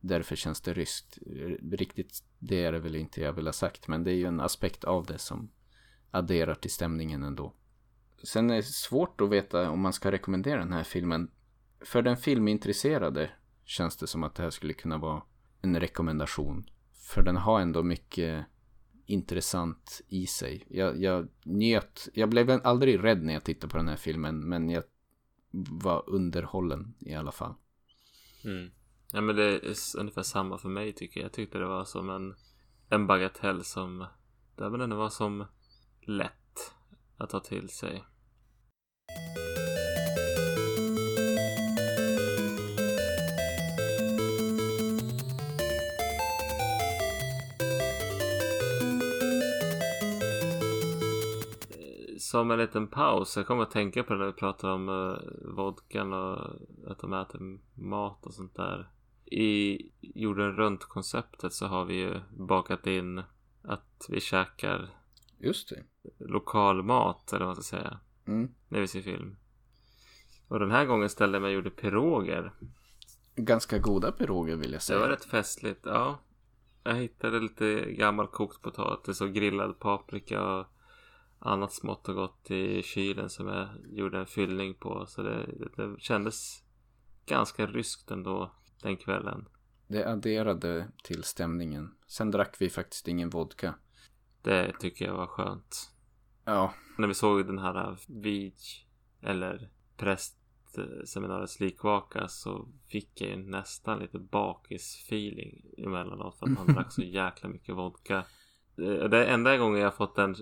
[0.00, 1.18] Därför känns det ryskt.
[1.72, 3.88] Riktigt det är det väl inte jag vill ha sagt.
[3.88, 5.50] Men det är ju en aspekt av det som
[6.10, 7.54] adderar till stämningen ändå.
[8.22, 11.30] Sen är det svårt att veta om man ska rekommendera den här filmen.
[11.80, 13.30] För den filmintresserade
[13.64, 15.22] känns det som att det här skulle kunna vara
[15.62, 16.70] en rekommendation.
[16.92, 18.46] För den har ändå mycket
[19.06, 20.64] intressant i sig.
[20.68, 24.70] Jag, jag njöt, jag blev aldrig rädd när jag tittade på den här filmen, men
[24.70, 24.84] jag
[25.70, 27.54] var underhållen i alla fall.
[28.44, 28.70] Mm.
[29.12, 31.24] Ja men det är ungefär samma för mig tycker jag.
[31.24, 32.34] Jag tyckte det var som en,
[32.88, 34.06] en bagatell som,
[34.56, 35.44] det men den var som
[36.06, 36.74] lätt
[37.16, 38.04] att ta till sig.
[52.34, 53.36] Som en liten paus.
[53.36, 56.38] Jag kommer att tänka på det när vi pratar om uh, vodkan och
[56.86, 58.90] att de äter mat och sånt där.
[59.24, 63.22] I jorden runt konceptet så har vi ju bakat in
[63.62, 64.88] att vi käkar
[65.38, 65.82] Just det.
[66.18, 67.98] lokal mat eller vad man ska säga.
[68.26, 68.50] Mm.
[68.68, 69.36] När vi ser film.
[70.48, 72.52] Och den här gången ställde jag mig och gjorde piroger.
[73.36, 74.98] Ganska goda piroger vill jag Det säga.
[75.00, 76.18] var rätt festligt, ja.
[76.84, 80.66] Jag hittade lite gammal kokt potatis och grillad paprika och
[81.44, 85.06] annat smått och gott i kylen som jag gjorde en fyllning på.
[85.06, 86.62] Så det, det, det kändes
[87.26, 88.50] ganska ryskt ändå
[88.82, 89.48] den kvällen.
[89.88, 91.94] Det adderade till stämningen.
[92.06, 93.74] Sen drack vi faktiskt ingen vodka.
[94.42, 95.90] Det tycker jag var skönt.
[96.44, 98.54] Ja, När vi såg den här Vig
[99.20, 106.92] eller prästseminariets likvaka så fick jag ju nästan lite bakis-feeling emellanåt för att han drack
[106.92, 108.24] så jäkla mycket vodka.
[108.76, 110.34] Det det enda gången jag fått den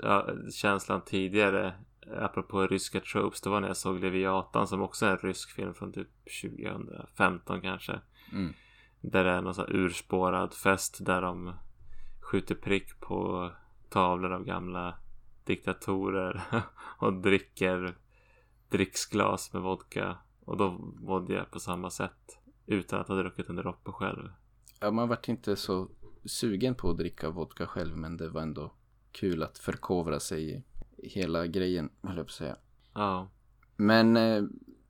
[0.52, 1.74] känslan tidigare
[2.16, 5.74] apropå ryska tropes det var när jag såg Leviatan som också är en rysk film
[5.74, 6.08] från typ
[6.42, 8.00] 2015 kanske.
[8.32, 8.54] mm.
[9.00, 11.52] Där det är någon sån här urspårad fest där de
[12.20, 13.50] skjuter prick på
[13.88, 14.94] tavlor av gamla
[15.44, 16.42] diktatorer
[16.98, 17.94] och dricker
[18.68, 23.56] dricksglas med vodka och då mådde jag på samma sätt utan att ha druckit en
[23.56, 24.32] droppe själv.
[24.80, 25.88] Ja, man vart inte så
[26.24, 28.72] sugen på att dricka vodka själv men det var ändå
[29.12, 30.64] kul att förkovra sig i
[31.08, 32.56] hela grejen, höll jag på att säga.
[32.94, 33.30] Ja.
[33.76, 34.42] Men eh,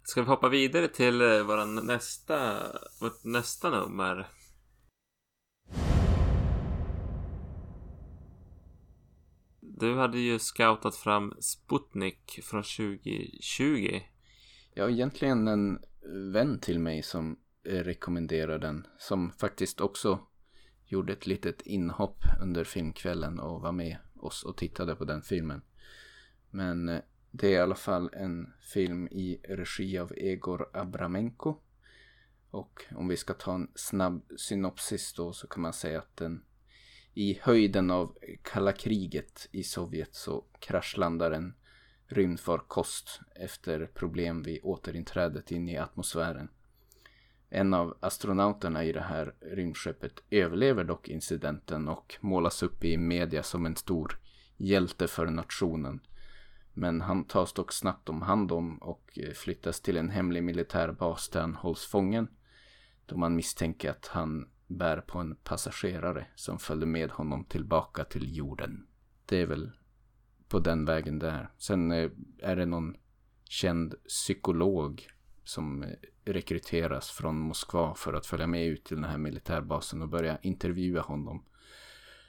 [0.05, 2.63] Ska vi hoppa vidare till eh, våran nästa,
[3.01, 4.29] vårt nästa nummer?
[9.61, 14.01] Du hade ju scoutat fram Sputnik från 2020.
[14.75, 15.79] ja, egentligen en
[16.33, 18.87] vän till mig som rekommenderar den.
[18.99, 20.19] Som faktiskt också
[20.93, 25.63] gjorde ett litet inhopp under filmkvällen och var med oss och tittade på den filmen.
[26.51, 27.01] Men eh,
[27.31, 31.57] det är i alla fall en film i regi av Egor Abramenko.
[32.51, 36.45] Och om vi ska ta en snabb synopsis då så kan man säga att den
[37.15, 41.55] i höjden av kalla kriget i Sovjet så kraschlandar en
[42.07, 46.49] rymdfarkost efter problem vid återinträdet in i atmosfären.
[47.55, 53.43] En av astronauterna i det här rymdskeppet överlever dock incidenten och målas upp i media
[53.43, 54.19] som en stor
[54.57, 56.01] hjälte för nationen.
[56.73, 61.29] Men han tas dock snabbt om hand om och eh, flyttas till en hemlig militärbas
[61.29, 62.29] där han hålls fången.
[63.07, 68.37] Då man misstänker att han bär på en passagerare som följde med honom tillbaka till
[68.37, 68.87] jorden.
[69.27, 69.71] Det är väl
[70.49, 71.51] på den vägen där.
[71.59, 72.97] Sen eh, är det någon
[73.45, 75.07] känd psykolog
[75.45, 75.89] som eh,
[76.25, 81.01] rekryteras från Moskva för att följa med ut till den här militärbasen och börja intervjua
[81.01, 81.45] honom.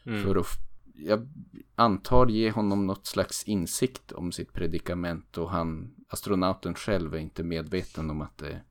[0.06, 0.23] Mm.
[0.23, 0.47] För att,
[0.95, 1.28] jag
[1.76, 7.43] antar, ge honom något slags insikt om sitt predikament och han, astronauten själv, är inte
[7.43, 8.62] medveten om att det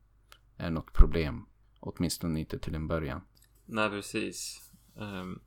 [0.57, 1.45] är något problem.
[1.79, 3.21] Åtminstone inte till en början.
[3.65, 4.71] Nej, precis.
[4.99, 5.39] Ehm,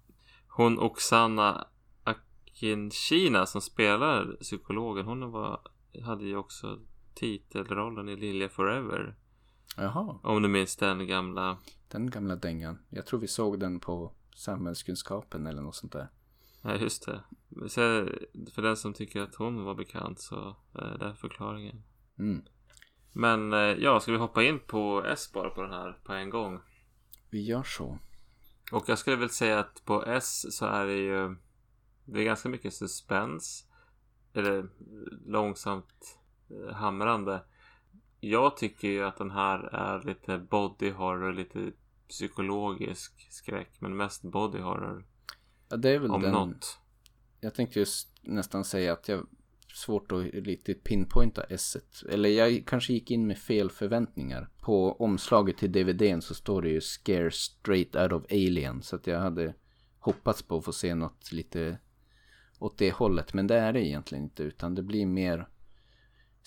[0.48, 1.66] hon Oksana
[2.04, 5.60] Akinshina som spelar psykologen, hon var,
[6.04, 6.78] hade ju också
[7.16, 9.16] titelrollen i Lilja Forever.
[9.76, 11.58] Jaha, Om du minns den gamla.
[11.88, 12.78] den gamla dängan.
[12.90, 16.08] Jag tror vi såg den på samhällskunskapen eller något sånt där.
[16.62, 17.20] Nej, just det.
[17.68, 18.08] Så
[18.54, 21.82] för den som tycker att hon var bekant så är det förklaringen.
[22.18, 22.44] Mm.
[23.12, 26.30] Men eh, ja, ska vi hoppa in på S bara på den här på en
[26.30, 26.60] gång?
[27.30, 27.98] Vi gör så.
[28.72, 31.36] Och jag skulle väl säga att på S så är det ju
[32.04, 33.66] Det är ganska mycket suspens
[34.32, 34.68] Eller
[35.26, 36.25] långsamt eh,
[36.72, 37.42] hamrande
[38.20, 41.72] Jag tycker ju att den här är lite body horror, lite
[42.08, 45.06] psykologisk skräck Men mest body horror
[45.68, 46.32] Ja, det är väl om den.
[46.32, 46.78] något
[47.40, 49.26] Jag tänkte just nästan säga att jag
[49.76, 51.76] svårt att riktigt pinpointa s
[52.08, 54.48] Eller jag kanske gick in med fel förväntningar.
[54.60, 58.82] På omslaget till DVDn så står det ju Scare Straight Out of Alien.
[58.82, 59.54] Så att jag hade
[59.98, 61.78] hoppats på att få se något lite
[62.58, 63.34] åt det hållet.
[63.34, 64.42] Men det är det egentligen inte.
[64.42, 65.48] Utan det blir mer...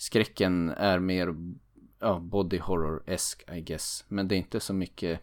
[0.00, 1.34] Skräcken är mer
[1.98, 4.04] ja, body horror-esk I guess.
[4.08, 5.20] Men det är inte så mycket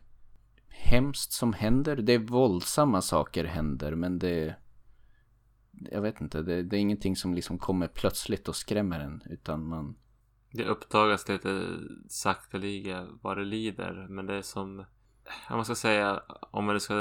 [0.69, 1.95] hemskt som händer.
[1.95, 3.95] Det är våldsamma saker händer.
[3.95, 4.55] Men det
[5.71, 9.23] jag vet inte, det, det, är ingenting som liksom kommer plötsligt och skrämmer en.
[9.25, 9.95] Utan man...
[10.51, 14.07] Det uppdagas lite sakteliga vad det lider.
[14.09, 14.79] Men det är som...
[15.49, 16.93] Om man ska säga, om man ska,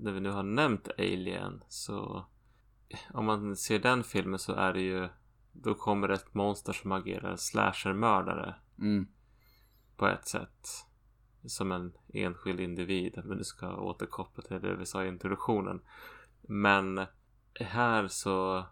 [0.00, 2.26] när vi nu har nämnt Alien så...
[3.14, 5.08] Om man ser den filmen så är det ju...
[5.62, 8.54] Då kommer ett monster som agerar slashermördare.
[8.78, 9.06] Mm.
[9.96, 10.68] På ett sätt.
[11.44, 13.20] Som en enskild individ.
[13.24, 15.80] Men du ska återkoppla till det vi sa i introduktionen.
[16.42, 17.06] Men
[17.60, 18.66] här så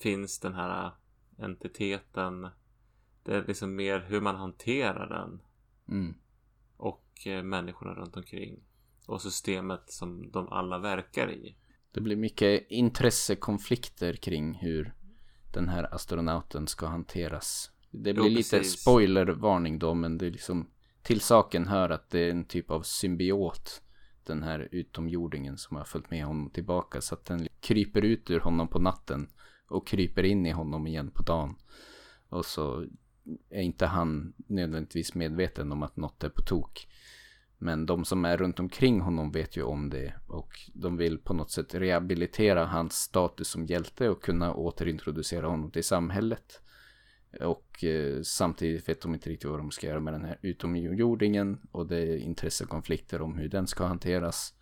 [0.00, 0.90] finns den här
[1.38, 2.48] entiteten.
[3.22, 5.40] Det är liksom mer hur man hanterar den.
[5.88, 6.14] Mm.
[6.76, 8.62] Och eh, människorna runt omkring.
[9.06, 11.56] Och systemet som de alla verkar i.
[11.92, 14.94] Det blir mycket intressekonflikter kring hur
[15.54, 17.70] den här astronauten ska hanteras.
[17.90, 20.70] Det blir Jo, lite spoilervarning då, men det är liksom
[21.02, 23.80] till saken hör att det är en typ av symbiot.
[24.24, 27.00] Den här utomjordingen som har följt med honom tillbaka.
[27.00, 29.28] Så att den kryper ut ur honom på natten
[29.68, 31.54] och kryper in i honom igen på dagen.
[32.28, 32.86] Och så
[33.50, 36.88] är inte han nödvändigtvis medveten om att något är på tok.
[37.64, 40.14] Men de som är runt omkring honom vet ju om det.
[40.26, 45.70] Och de vill på något sätt rehabilitera hans status som hjälte och kunna återintroducera honom
[45.70, 46.60] till samhället.
[47.40, 51.60] Och eh, samtidigt vet de inte riktigt vad de ska göra med den här utomjordingen.
[51.72, 54.54] Och det är intressekonflikter om hur den ska hanteras.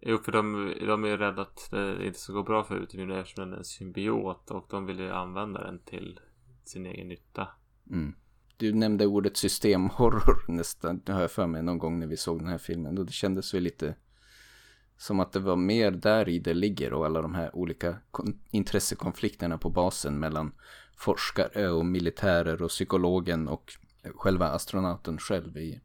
[0.00, 3.20] Jo, för de, de är ju rädda att det inte ska gå bra för utomjordingar
[3.20, 4.50] eftersom den är en symbiot.
[4.50, 6.20] Och de vill ju använda den till
[6.64, 7.48] sin egen nytta.
[7.90, 8.14] Mm.
[8.56, 12.38] Du nämnde ordet systemhorror nästan, det har jag för mig någon gång när vi såg
[12.38, 12.98] den här filmen.
[12.98, 13.94] Och det kändes väl lite
[14.96, 17.96] Som att det var mer där i det ligger och alla de här olika
[18.50, 20.52] intressekonflikterna på basen mellan
[20.96, 23.72] forskare och militärer och psykologen och
[24.14, 25.80] själva astronauten själv i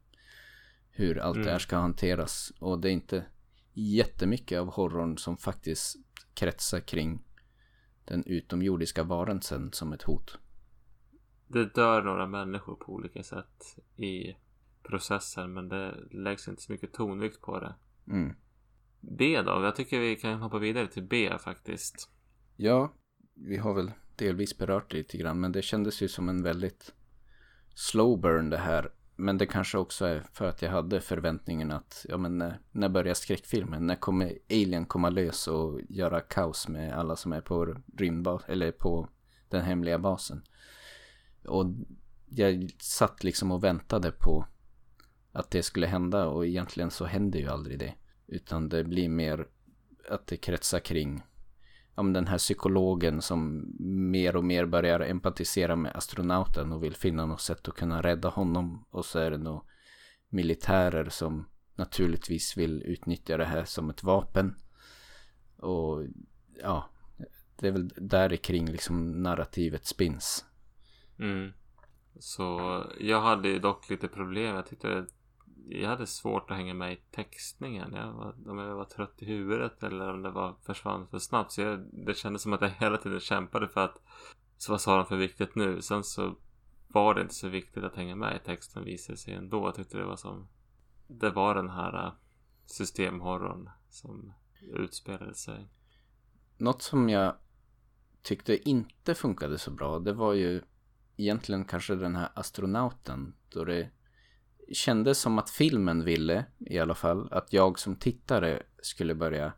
[0.90, 1.46] hur allt mm.
[1.46, 2.52] det här ska hanteras.
[2.58, 3.24] Och det är inte
[3.72, 5.96] jättemycket av horrorn som faktiskt
[6.34, 7.22] kretsar kring
[8.04, 10.38] den utomjordiska varelsen som ett hot.
[11.52, 14.36] Det dör några människor på olika sätt i
[14.82, 17.74] processen men det läggs inte så mycket tonvikt på det.
[18.08, 18.34] Mm.
[19.00, 19.62] B då?
[19.64, 22.10] Jag tycker vi kan hoppa vidare till B faktiskt.
[22.56, 22.92] Ja,
[23.34, 26.94] vi har väl delvis berört det lite grann men det kändes ju som en väldigt
[27.74, 28.92] slow burn det här.
[29.16, 32.88] Men det kanske också är för att jag hade förväntningen att, ja men när, när
[32.88, 33.86] börjar skräckfilmen?
[33.86, 38.72] När kommer Alien komma lös och göra kaos med alla som är på rymdbas, eller
[38.72, 39.08] på
[39.48, 40.42] den hemliga basen?
[41.44, 41.66] Och
[42.28, 44.46] jag satt liksom och väntade på
[45.32, 47.94] att det skulle hända och egentligen så händer ju aldrig det.
[48.26, 49.46] Utan det blir mer
[50.08, 51.22] att det kretsar kring
[51.94, 53.72] om den här psykologen som
[54.10, 58.28] mer och mer börjar empatisera med astronauten och vill finna något sätt att kunna rädda
[58.28, 58.84] honom.
[58.90, 59.62] Och så är det nog
[60.28, 64.54] militärer som naturligtvis vill utnyttja det här som ett vapen.
[65.56, 66.06] Och
[66.62, 66.90] ja,
[67.56, 70.44] det är väl där kring liksom narrativet spins.
[71.20, 71.52] Mm.
[72.18, 74.54] Så jag hade dock lite problem.
[74.54, 75.06] Jag tyckte
[75.68, 77.92] jag hade svårt att hänga med i textningen.
[77.94, 81.52] Jag var, om jag var trött i huvudet eller om det var försvann för snabbt.
[81.52, 84.02] Så jag, det kändes som att jag hela tiden kämpade för att
[84.56, 85.82] så vad sa de för viktigt nu?
[85.82, 86.34] Sen så
[86.88, 89.66] var det inte så viktigt att hänga med i texten visade sig ändå.
[89.66, 90.48] Jag tyckte det var som
[91.08, 92.12] det var den här äh,
[92.66, 95.68] systemhorrorn som utspelade sig.
[96.58, 97.34] Något som jag
[98.22, 100.62] tyckte inte funkade så bra det var ju
[101.20, 103.90] egentligen kanske den här astronauten då det
[104.72, 109.52] kändes som att filmen ville, i alla fall, att jag som tittare skulle börja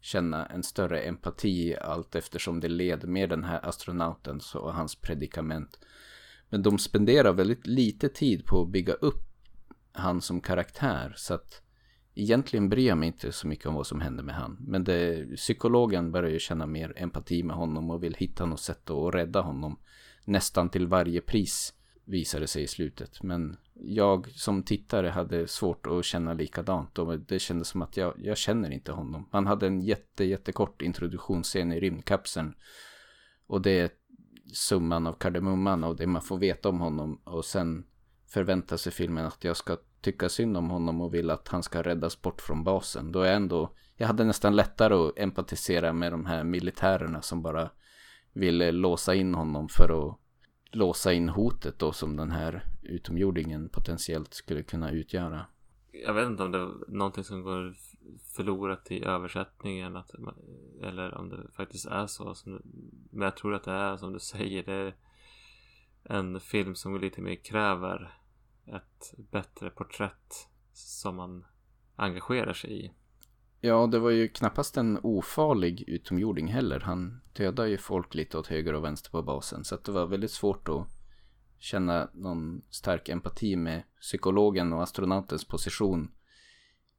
[0.00, 5.78] känna en större empati allt eftersom det led med den här astronauten och hans predikament.
[6.48, 9.28] Men de spenderar väldigt lite tid på att bygga upp
[9.92, 11.62] han som karaktär så att
[12.14, 14.56] egentligen bryr jag mig inte så mycket om vad som händer med han.
[14.60, 18.90] Men det, psykologen börjar ju känna mer empati med honom och vill hitta något sätt
[18.90, 19.78] att rädda honom
[20.24, 23.22] nästan till varje pris visade sig i slutet.
[23.22, 28.14] Men jag som tittare hade svårt att känna likadant och det kändes som att jag,
[28.16, 29.28] jag känner inte honom.
[29.32, 32.54] Han hade en jätte, jättekort introduktionsscen i rymdkapseln
[33.46, 33.90] och det är
[34.52, 37.86] summan av kardemumman och det man får veta om honom och sen
[38.28, 41.82] förväntar sig filmen att jag ska tycka synd om honom och vill att han ska
[41.82, 43.12] räddas bort från basen.
[43.12, 47.42] Då är jag ändå, jag hade nästan lättare att empatisera med de här militärerna som
[47.42, 47.70] bara
[48.32, 50.18] ville låsa in honom för att
[50.70, 55.46] låsa in hotet då som den här utomjordingen potentiellt skulle kunna utgöra.
[55.92, 57.74] Jag vet inte om det är någonting som går
[58.36, 60.10] förlorat i översättningen att,
[60.82, 62.34] eller om det faktiskt är så.
[63.10, 64.62] Men jag tror att det är som du säger.
[64.62, 64.94] Det är
[66.04, 68.14] en film som lite mer kräver
[68.66, 71.44] ett bättre porträtt som man
[71.96, 72.92] engagerar sig i.
[73.64, 76.80] Ja, det var ju knappast en ofarlig utomjording heller.
[76.80, 79.64] Han dödade ju folk lite åt höger och vänster på basen.
[79.64, 80.86] Så att det var väldigt svårt att
[81.58, 86.10] känna någon stark empati med psykologen och astronautens position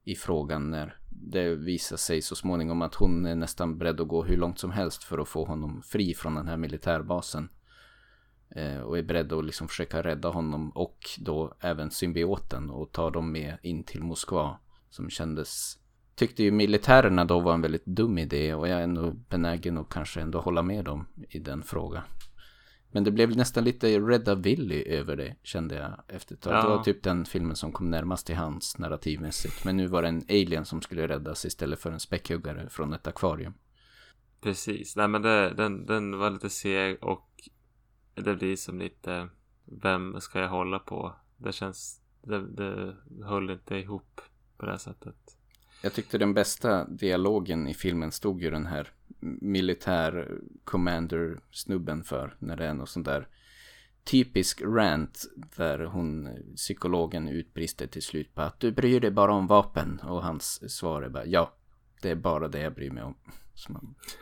[0.03, 4.23] i frågan när det visar sig så småningom att hon är nästan beredd att gå
[4.23, 7.49] hur långt som helst för att få honom fri från den här militärbasen.
[8.49, 13.09] Eh, och är beredd att liksom försöka rädda honom och då även symbioten och ta
[13.09, 14.59] dem med in till Moskva.
[14.89, 15.79] Som kändes
[16.15, 19.89] tyckte ju militärerna då var en väldigt dum idé och jag är ändå benägen att
[19.89, 22.03] kanske ändå hålla med dem i den frågan.
[22.91, 26.53] Men det blev nästan lite Redda Willy över det kände jag efter ett tag.
[26.53, 26.61] Ja.
[26.61, 29.65] Det var typ den filmen som kom närmast till hans narrativmässigt.
[29.65, 33.07] Men nu var det en alien som skulle räddas istället för en späckhuggare från ett
[33.07, 33.53] akvarium.
[34.41, 37.49] Precis, nej men det, den, den var lite seg och
[38.15, 39.29] det blir som lite
[39.65, 41.15] Vem ska jag hålla på?
[41.37, 44.21] Det känns Det, det höll inte ihop
[44.57, 45.37] på det här sättet.
[45.83, 48.91] Jag tyckte den bästa dialogen i filmen stod ju den här
[49.41, 52.35] militär commander snubben för.
[52.39, 53.27] När det är något sånt där
[54.03, 55.23] typisk rant
[55.57, 59.99] där hon, psykologen utbrister till slut på att du bryr dig bara om vapen.
[59.99, 61.53] Och hans svar är bara ja,
[62.01, 63.15] det är bara det jag bryr mig om.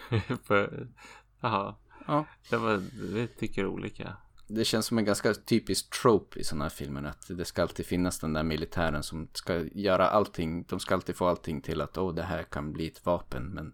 [1.41, 1.75] Jaha.
[2.07, 2.25] Ja.
[2.49, 2.77] Det var,
[3.13, 4.17] vi tycker olika
[4.55, 7.03] det känns som en ganska typisk trope i sådana här filmer.
[7.03, 10.65] Att det ska alltid finnas den där militären som ska göra allting.
[10.69, 13.43] De ska alltid få allting till att oh, det här kan bli ett vapen.
[13.43, 13.73] Men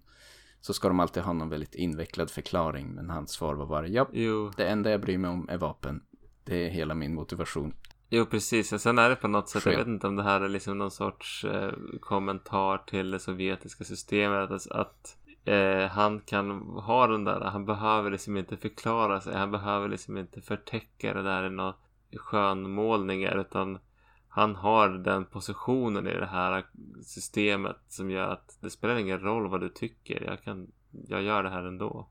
[0.62, 2.94] så ska de alltid ha någon väldigt invecklad förklaring.
[2.94, 4.10] Men hans svar var bara ja,
[4.58, 6.04] det enda jag bryr mig om är vapen.
[6.44, 7.74] Det är hela min motivation.
[8.10, 8.74] Jo, precis.
[8.74, 9.74] Och sen är det på något sätt, Sken.
[9.74, 13.84] jag vet inte om det här är liksom någon sorts eh, kommentar till det sovjetiska
[13.84, 14.52] systemet.
[14.52, 15.17] Att, att
[15.48, 19.36] eh, han kan ha den där, han behöver liksom inte förklara sig.
[19.36, 21.74] Han behöver liksom inte förtäcka det där i några
[22.16, 23.38] skönmålningar.
[23.38, 23.80] Utan
[24.28, 26.66] han har den positionen i det här
[27.04, 30.24] systemet som gör att det spelar ingen roll vad du tycker.
[30.24, 30.72] Jag, kan,
[31.08, 32.08] jag gör det här ändå.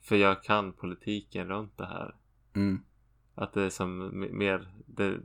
[0.00, 2.14] För jag kan politiken runt det här.
[2.54, 2.80] Mm.
[3.34, 5.16] Att det är som mer, det,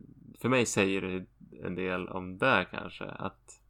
[0.41, 1.25] för mig säger det
[1.63, 3.05] en del om det kanske.
[3.05, 3.61] Att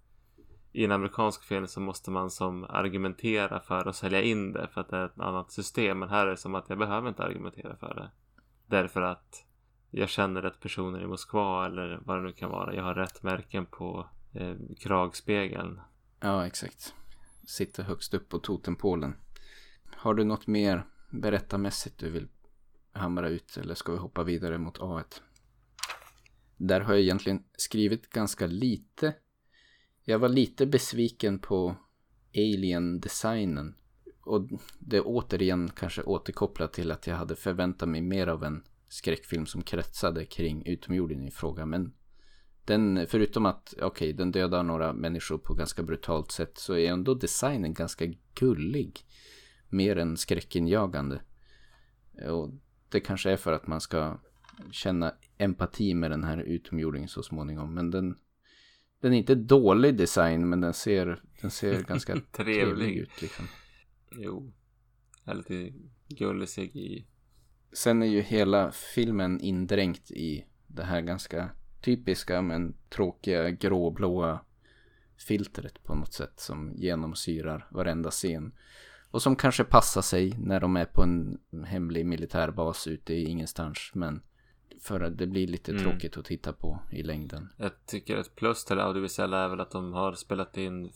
[0.75, 4.81] i en amerikansk film så måste man som argumentera för att sälja in det för
[4.81, 5.99] att det är ett annat system.
[5.99, 8.11] Men här är det som att jag behöver inte argumentera för det.
[8.67, 9.45] Därför att
[9.91, 12.75] jag känner rätt personer i Moskva eller vad det nu kan vara.
[12.75, 15.79] Jag har rätt märken på eh, kragspegeln.
[16.19, 16.93] Ja, exakt.
[17.47, 19.15] Sitter högst upp på totempålen.
[19.97, 22.27] Har du något mer berättarmässigt du vill
[22.91, 25.21] hamra ut eller ska vi hoppa vidare mot A1?
[26.57, 29.13] Där har jag egentligen skrivit ganska lite.
[30.05, 31.75] Jag var lite besviken på
[32.35, 33.75] Alien-designen.
[34.21, 34.49] Och
[34.79, 39.45] det är återigen kanske återkopplat till att jag hade förväntat mig mer av en skräckfilm
[39.45, 41.65] som kretsade kring utomjordingen i fråga.
[41.65, 41.93] Men
[42.65, 46.91] den, förutom att, okej, okay, den dödar några människor på ganska brutalt sätt så är
[46.91, 48.05] ändå designen ganska
[48.39, 48.99] gullig.
[49.69, 51.21] Mer än skräckinjagande.
[52.29, 52.49] Och
[52.89, 54.19] det kanske är för att man ska
[54.71, 57.73] känna empati med den här utomjordingen så småningom.
[57.73, 58.15] Men den,
[59.05, 62.31] den är inte dålig design men den ser, den ser ganska Trevlig.
[62.31, 63.21] trevlig ut.
[63.21, 63.47] Liksom.
[64.11, 64.51] Jo,
[65.23, 65.73] är lite
[66.07, 67.05] gullig CGI.
[67.73, 71.49] Sen är ju hela filmen indränkt i det här ganska
[71.81, 74.39] typiska men tråkiga gråblåa
[75.27, 78.53] filtret på något sätt som genomsyrar varenda scen.
[79.11, 83.91] Och som kanske passar sig när de är på en hemlig militärbas ute i ingenstans.
[83.93, 84.21] Men
[84.87, 85.83] för att det blir lite Mm.
[85.83, 87.49] tråkigt att titta på i längden.
[87.57, 90.91] Jag tycker ett plus till det audiovisuella är väl att de har spelat in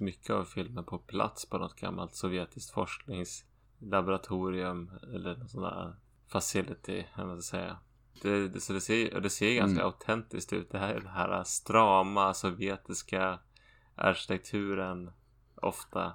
[0.00, 5.94] mycket av filmen på plats på något gammalt sovjetiskt forskningslaboratorium eller någon sån där
[6.28, 7.76] facility, eller man ska säga.
[8.22, 9.86] Det, det, så det ser, det ser ganska Mm.
[9.86, 10.70] autentiskt ut.
[10.70, 13.38] Det här, den här strama sovjetiska
[13.94, 15.10] arkitekturen
[15.54, 16.12] ofta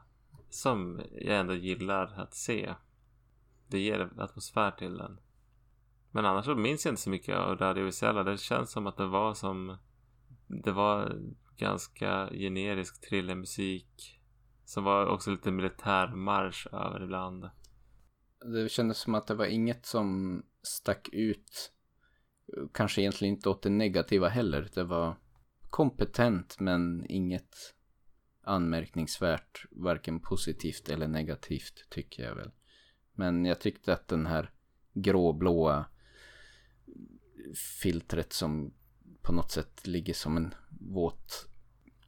[0.50, 2.74] som jag ändå gillar att se.
[3.68, 5.20] Det ger atmosfär till den.
[6.12, 8.24] Men annars så minns jag inte så mycket av det audiovisuella.
[8.24, 9.78] Det känns som att det var som...
[10.48, 11.20] Det var
[11.58, 14.20] ganska generisk thrillermusik.
[14.66, 17.50] Som var också lite militärmarsch över ibland.
[18.54, 21.72] Det kändes som att det var inget som stack ut.
[22.74, 24.70] Kanske egentligen inte åt det negativa heller.
[24.74, 25.16] Det var
[25.70, 27.56] kompetent men inget
[28.44, 29.66] anmärkningsvärt.
[29.72, 32.52] Varken positivt eller negativt tycker jag väl.
[33.14, 34.52] Men jag tyckte att den här
[34.94, 35.86] gråblåa
[37.82, 38.74] filtret som
[39.22, 41.46] på något sätt ligger som en våt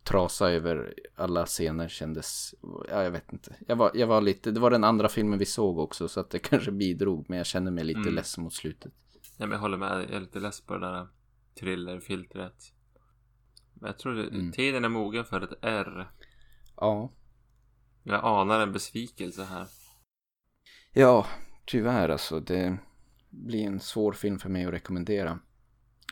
[0.03, 2.55] trasa över alla scener kändes,
[2.89, 3.55] ja jag vet inte.
[3.67, 6.29] Jag var, jag var lite, det var den andra filmen vi såg också så att
[6.29, 8.13] det kanske bidrog men jag kände mig lite Mm.
[8.15, 8.93] ledsen mot slutet.
[9.37, 10.01] Ja, men jag håller med.
[10.03, 11.07] Jag är lite less på det där
[11.59, 12.73] thrillerfiltret.
[13.73, 14.51] Men jag tror det, Mm.
[14.51, 16.11] tiden är mogen för ett R.
[16.77, 17.11] Ja.
[18.03, 19.67] Jag anar en besvikelse här.
[20.93, 21.25] Ja,
[21.65, 22.39] tyvärr alltså.
[22.39, 22.77] Det
[23.31, 25.39] bli en svår film för mig att rekommendera.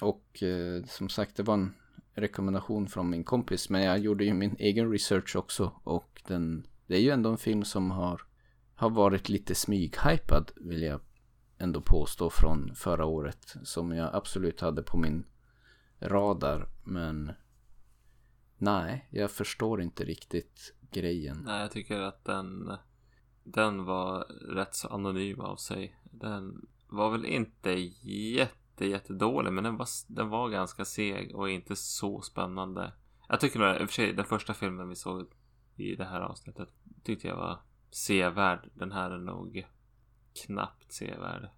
[0.02, 1.74] Och eh, som sagt, det var en
[2.14, 3.70] rekommendation från min kompis.
[3.70, 5.72] Men jag gjorde ju min egen research också.
[5.84, 8.22] Och den, det är ju ändå en film som har,
[8.76, 11.02] har varit lite smyghypad, vill jag
[11.58, 13.56] ändå påstå, från förra året.
[13.64, 15.26] Som jag absolut hade på min
[16.00, 16.68] radar.
[16.84, 17.32] Men
[18.58, 21.42] nej, jag förstår inte riktigt grejen.
[21.46, 22.72] Nej, jag tycker att den,
[23.44, 24.20] den var
[24.56, 25.96] rätt så anonym av sig.
[26.12, 27.72] Den var väl inte
[28.02, 32.94] jätte, jättedålig, men den var, den var ganska seg och inte så spännande.
[33.28, 35.28] Jag tycker nog, i och för sig, den första filmen vi såg
[35.76, 36.70] i det här avsnittet
[37.04, 37.60] tyckte jag var
[37.92, 38.70] sevärd.
[38.74, 39.68] Den här är nog
[40.46, 41.50] knappt sevärd.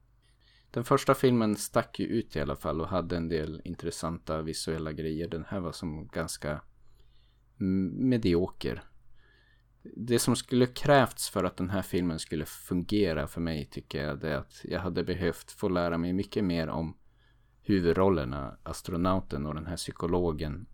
[0.71, 4.91] Den första filmen stack ju ut i alla fall och hade en del intressanta visuella
[4.91, 5.27] grejer.
[5.27, 6.61] Den här var som ganska
[7.57, 8.83] medioker.
[9.83, 14.19] Det som skulle krävts för att den här filmen skulle fungera för mig tycker jag
[14.19, 16.97] det är att jag hade behövt få lära mig mycket mer om
[17.61, 20.65] huvudrollerna, astronauten och den här psykologen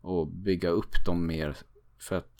[0.00, 1.56] och bygga upp dem mer
[1.98, 2.32] för att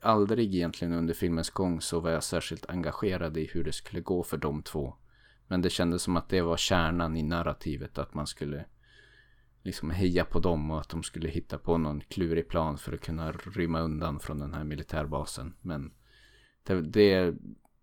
[0.00, 4.22] aldrig egentligen under filmens gång så var jag särskilt engagerad i hur det skulle gå
[4.22, 4.94] för de två.
[5.46, 7.98] Men det kändes som att det var kärnan i narrativet.
[7.98, 8.64] Att man skulle
[9.62, 13.00] liksom heja på dem och att de skulle hitta på någon klurig plan för att
[13.00, 15.54] kunna rymma undan från den här militärbasen.
[15.60, 15.92] Men
[16.62, 17.34] det, det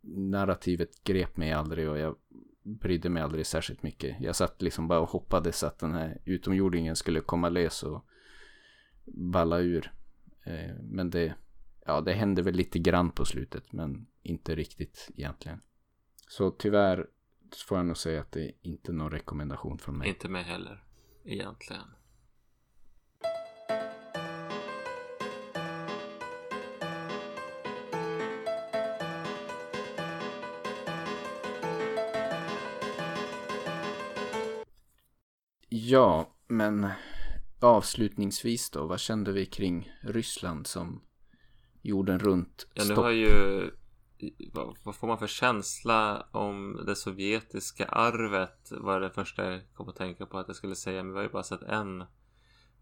[0.01, 2.15] narrativet grep mig aldrig och jag
[2.63, 4.15] brydde mig aldrig särskilt mycket.
[4.19, 8.05] Jag satt liksom bara och hoppades att den här utomjordingen skulle komma lös och
[9.05, 9.91] balla ur.
[10.43, 11.35] Eh, men det,
[11.85, 15.61] ja, det hände väl lite grann på slutet, men inte riktigt egentligen.
[16.27, 17.07] Så tyvärr
[17.67, 20.07] får jag nog säga att det är inte någon rekommendation från mig.
[20.09, 20.83] Inte mig heller,
[21.27, 21.83] egentligen.
[35.69, 36.87] Ja, men
[37.59, 41.01] avslutningsvis då, vad kände vi kring Ryssland som
[41.81, 43.69] jorden runt Ja, nu har ju
[44.53, 48.71] vad, vad, får man för känsla om det sovjetiska arvet?
[48.71, 51.03] Var det första jag kom att tänka på att jag skulle säga.
[51.03, 52.03] Men vi har ju bara sett en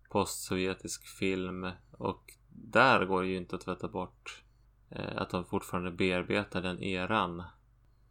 [0.09, 4.43] postsovjetisk film och där går det ju inte att tvätta bort
[4.89, 7.43] eh, att de fortfarande bearbetar den eran.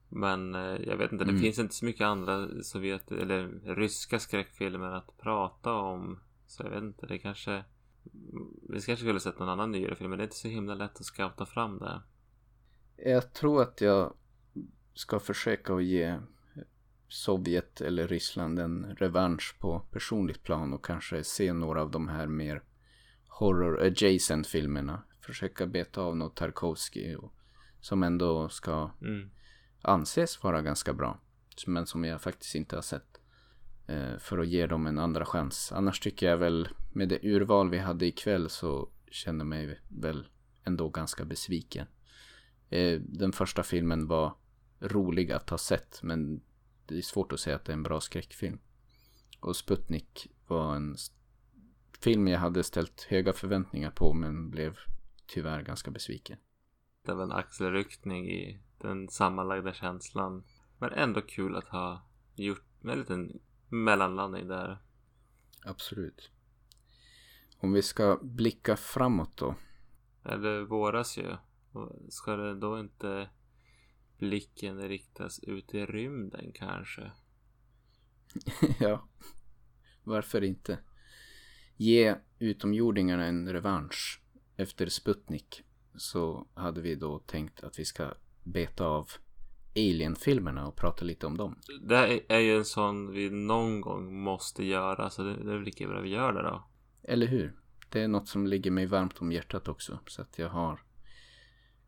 [0.08, 1.42] Men eh, jag vet inte, det mm.
[1.42, 6.20] finns inte så mycket andra sovjet eller ryska skräckfilmer att prata om.
[6.46, 7.64] Så jag vet inte, det kanske
[8.68, 11.00] vi kanske skulle sett någon annan nyare film men det är inte så himla lätt
[11.00, 12.02] att scouta fram det.
[12.96, 14.14] Jag tror att jag
[14.94, 16.18] ska försöka att ge
[17.08, 22.26] Sovjet eller Ryssland en revansch på personligt plan och kanske se några av de här
[22.26, 22.62] mer
[23.28, 25.02] horror adjacent filmerna.
[25.20, 27.34] Försöka beta av något Tarkovsky och,
[27.80, 29.30] som ändå ska mm.
[29.82, 31.20] anses vara ganska bra.
[31.66, 33.20] Men som jag faktiskt inte har sett.
[33.86, 35.72] Eh, för att ge dem en andra chans.
[35.72, 40.28] Annars tycker jag väl med det urval vi hade ikväll så känner mig väl
[40.64, 41.86] ändå ganska besviken.
[42.70, 44.34] Eh, den första filmen var
[44.80, 46.40] rolig att ha sett men
[46.86, 48.58] det är svårt att säga att det är en bra skräckfilm.
[49.40, 50.96] Och Sputnik var en
[52.00, 54.78] film jag hade ställt höga förväntningar på men blev
[55.26, 56.38] tyvärr ganska besviken.
[57.02, 60.44] Det var en axelryckning i den sammanlagda känslan.
[60.78, 62.02] Men ändå kul att ha
[62.34, 64.78] gjort en liten mellanlandning där.
[65.64, 66.30] Absolut.
[67.58, 69.54] Om vi ska blicka framåt då.
[70.24, 71.36] Eller våras ju.
[72.08, 73.28] Ska det då inte
[74.18, 77.10] blicken riktas ut i rymden kanske?
[78.80, 79.08] ja,
[80.04, 80.78] varför inte?
[81.76, 84.20] Ge utomjordingarna en revansch.
[84.56, 85.62] Efter Sputnik
[85.96, 89.08] så hade vi då tänkt att vi ska beta av
[89.76, 91.58] Alien-filmerna och prata lite om dem.
[91.82, 95.88] Det är ju en sån vi någon gång måste göra så det är väl lika
[95.88, 96.64] bra vi gör det då.
[97.02, 97.56] Eller hur?
[97.88, 99.98] Det är något som ligger mig varmt om hjärtat också.
[100.06, 100.80] Så att jag har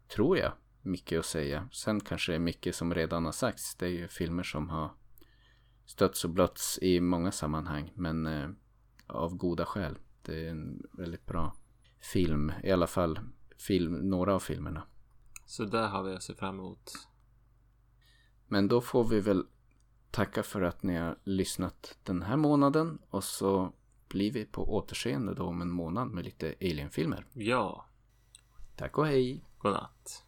[0.08, 0.52] tror jag,
[0.82, 1.68] mycket att säga.
[1.72, 3.74] Sen kanske det är mycket som redan har sagts.
[3.74, 4.90] Det är ju filmer som har
[5.86, 7.92] stötts och blötts i många sammanhang.
[7.94, 8.48] Men eh,
[9.06, 9.98] av goda skäl.
[10.22, 11.56] Det är en väldigt bra
[12.00, 12.52] film.
[12.62, 13.18] I alla fall
[13.58, 14.82] film, några av filmerna.
[15.46, 16.92] Så där har vi att se fram emot.
[18.46, 19.46] Men då får vi väl
[20.10, 22.98] tacka för att ni har lyssnat den här månaden.
[23.10, 23.72] Och så
[24.08, 27.26] blir vi på återseende då om en månad med lite Alien-filmer.
[27.32, 27.86] Ja.
[28.76, 29.44] Tack och hej.
[29.66, 30.25] Godnatt.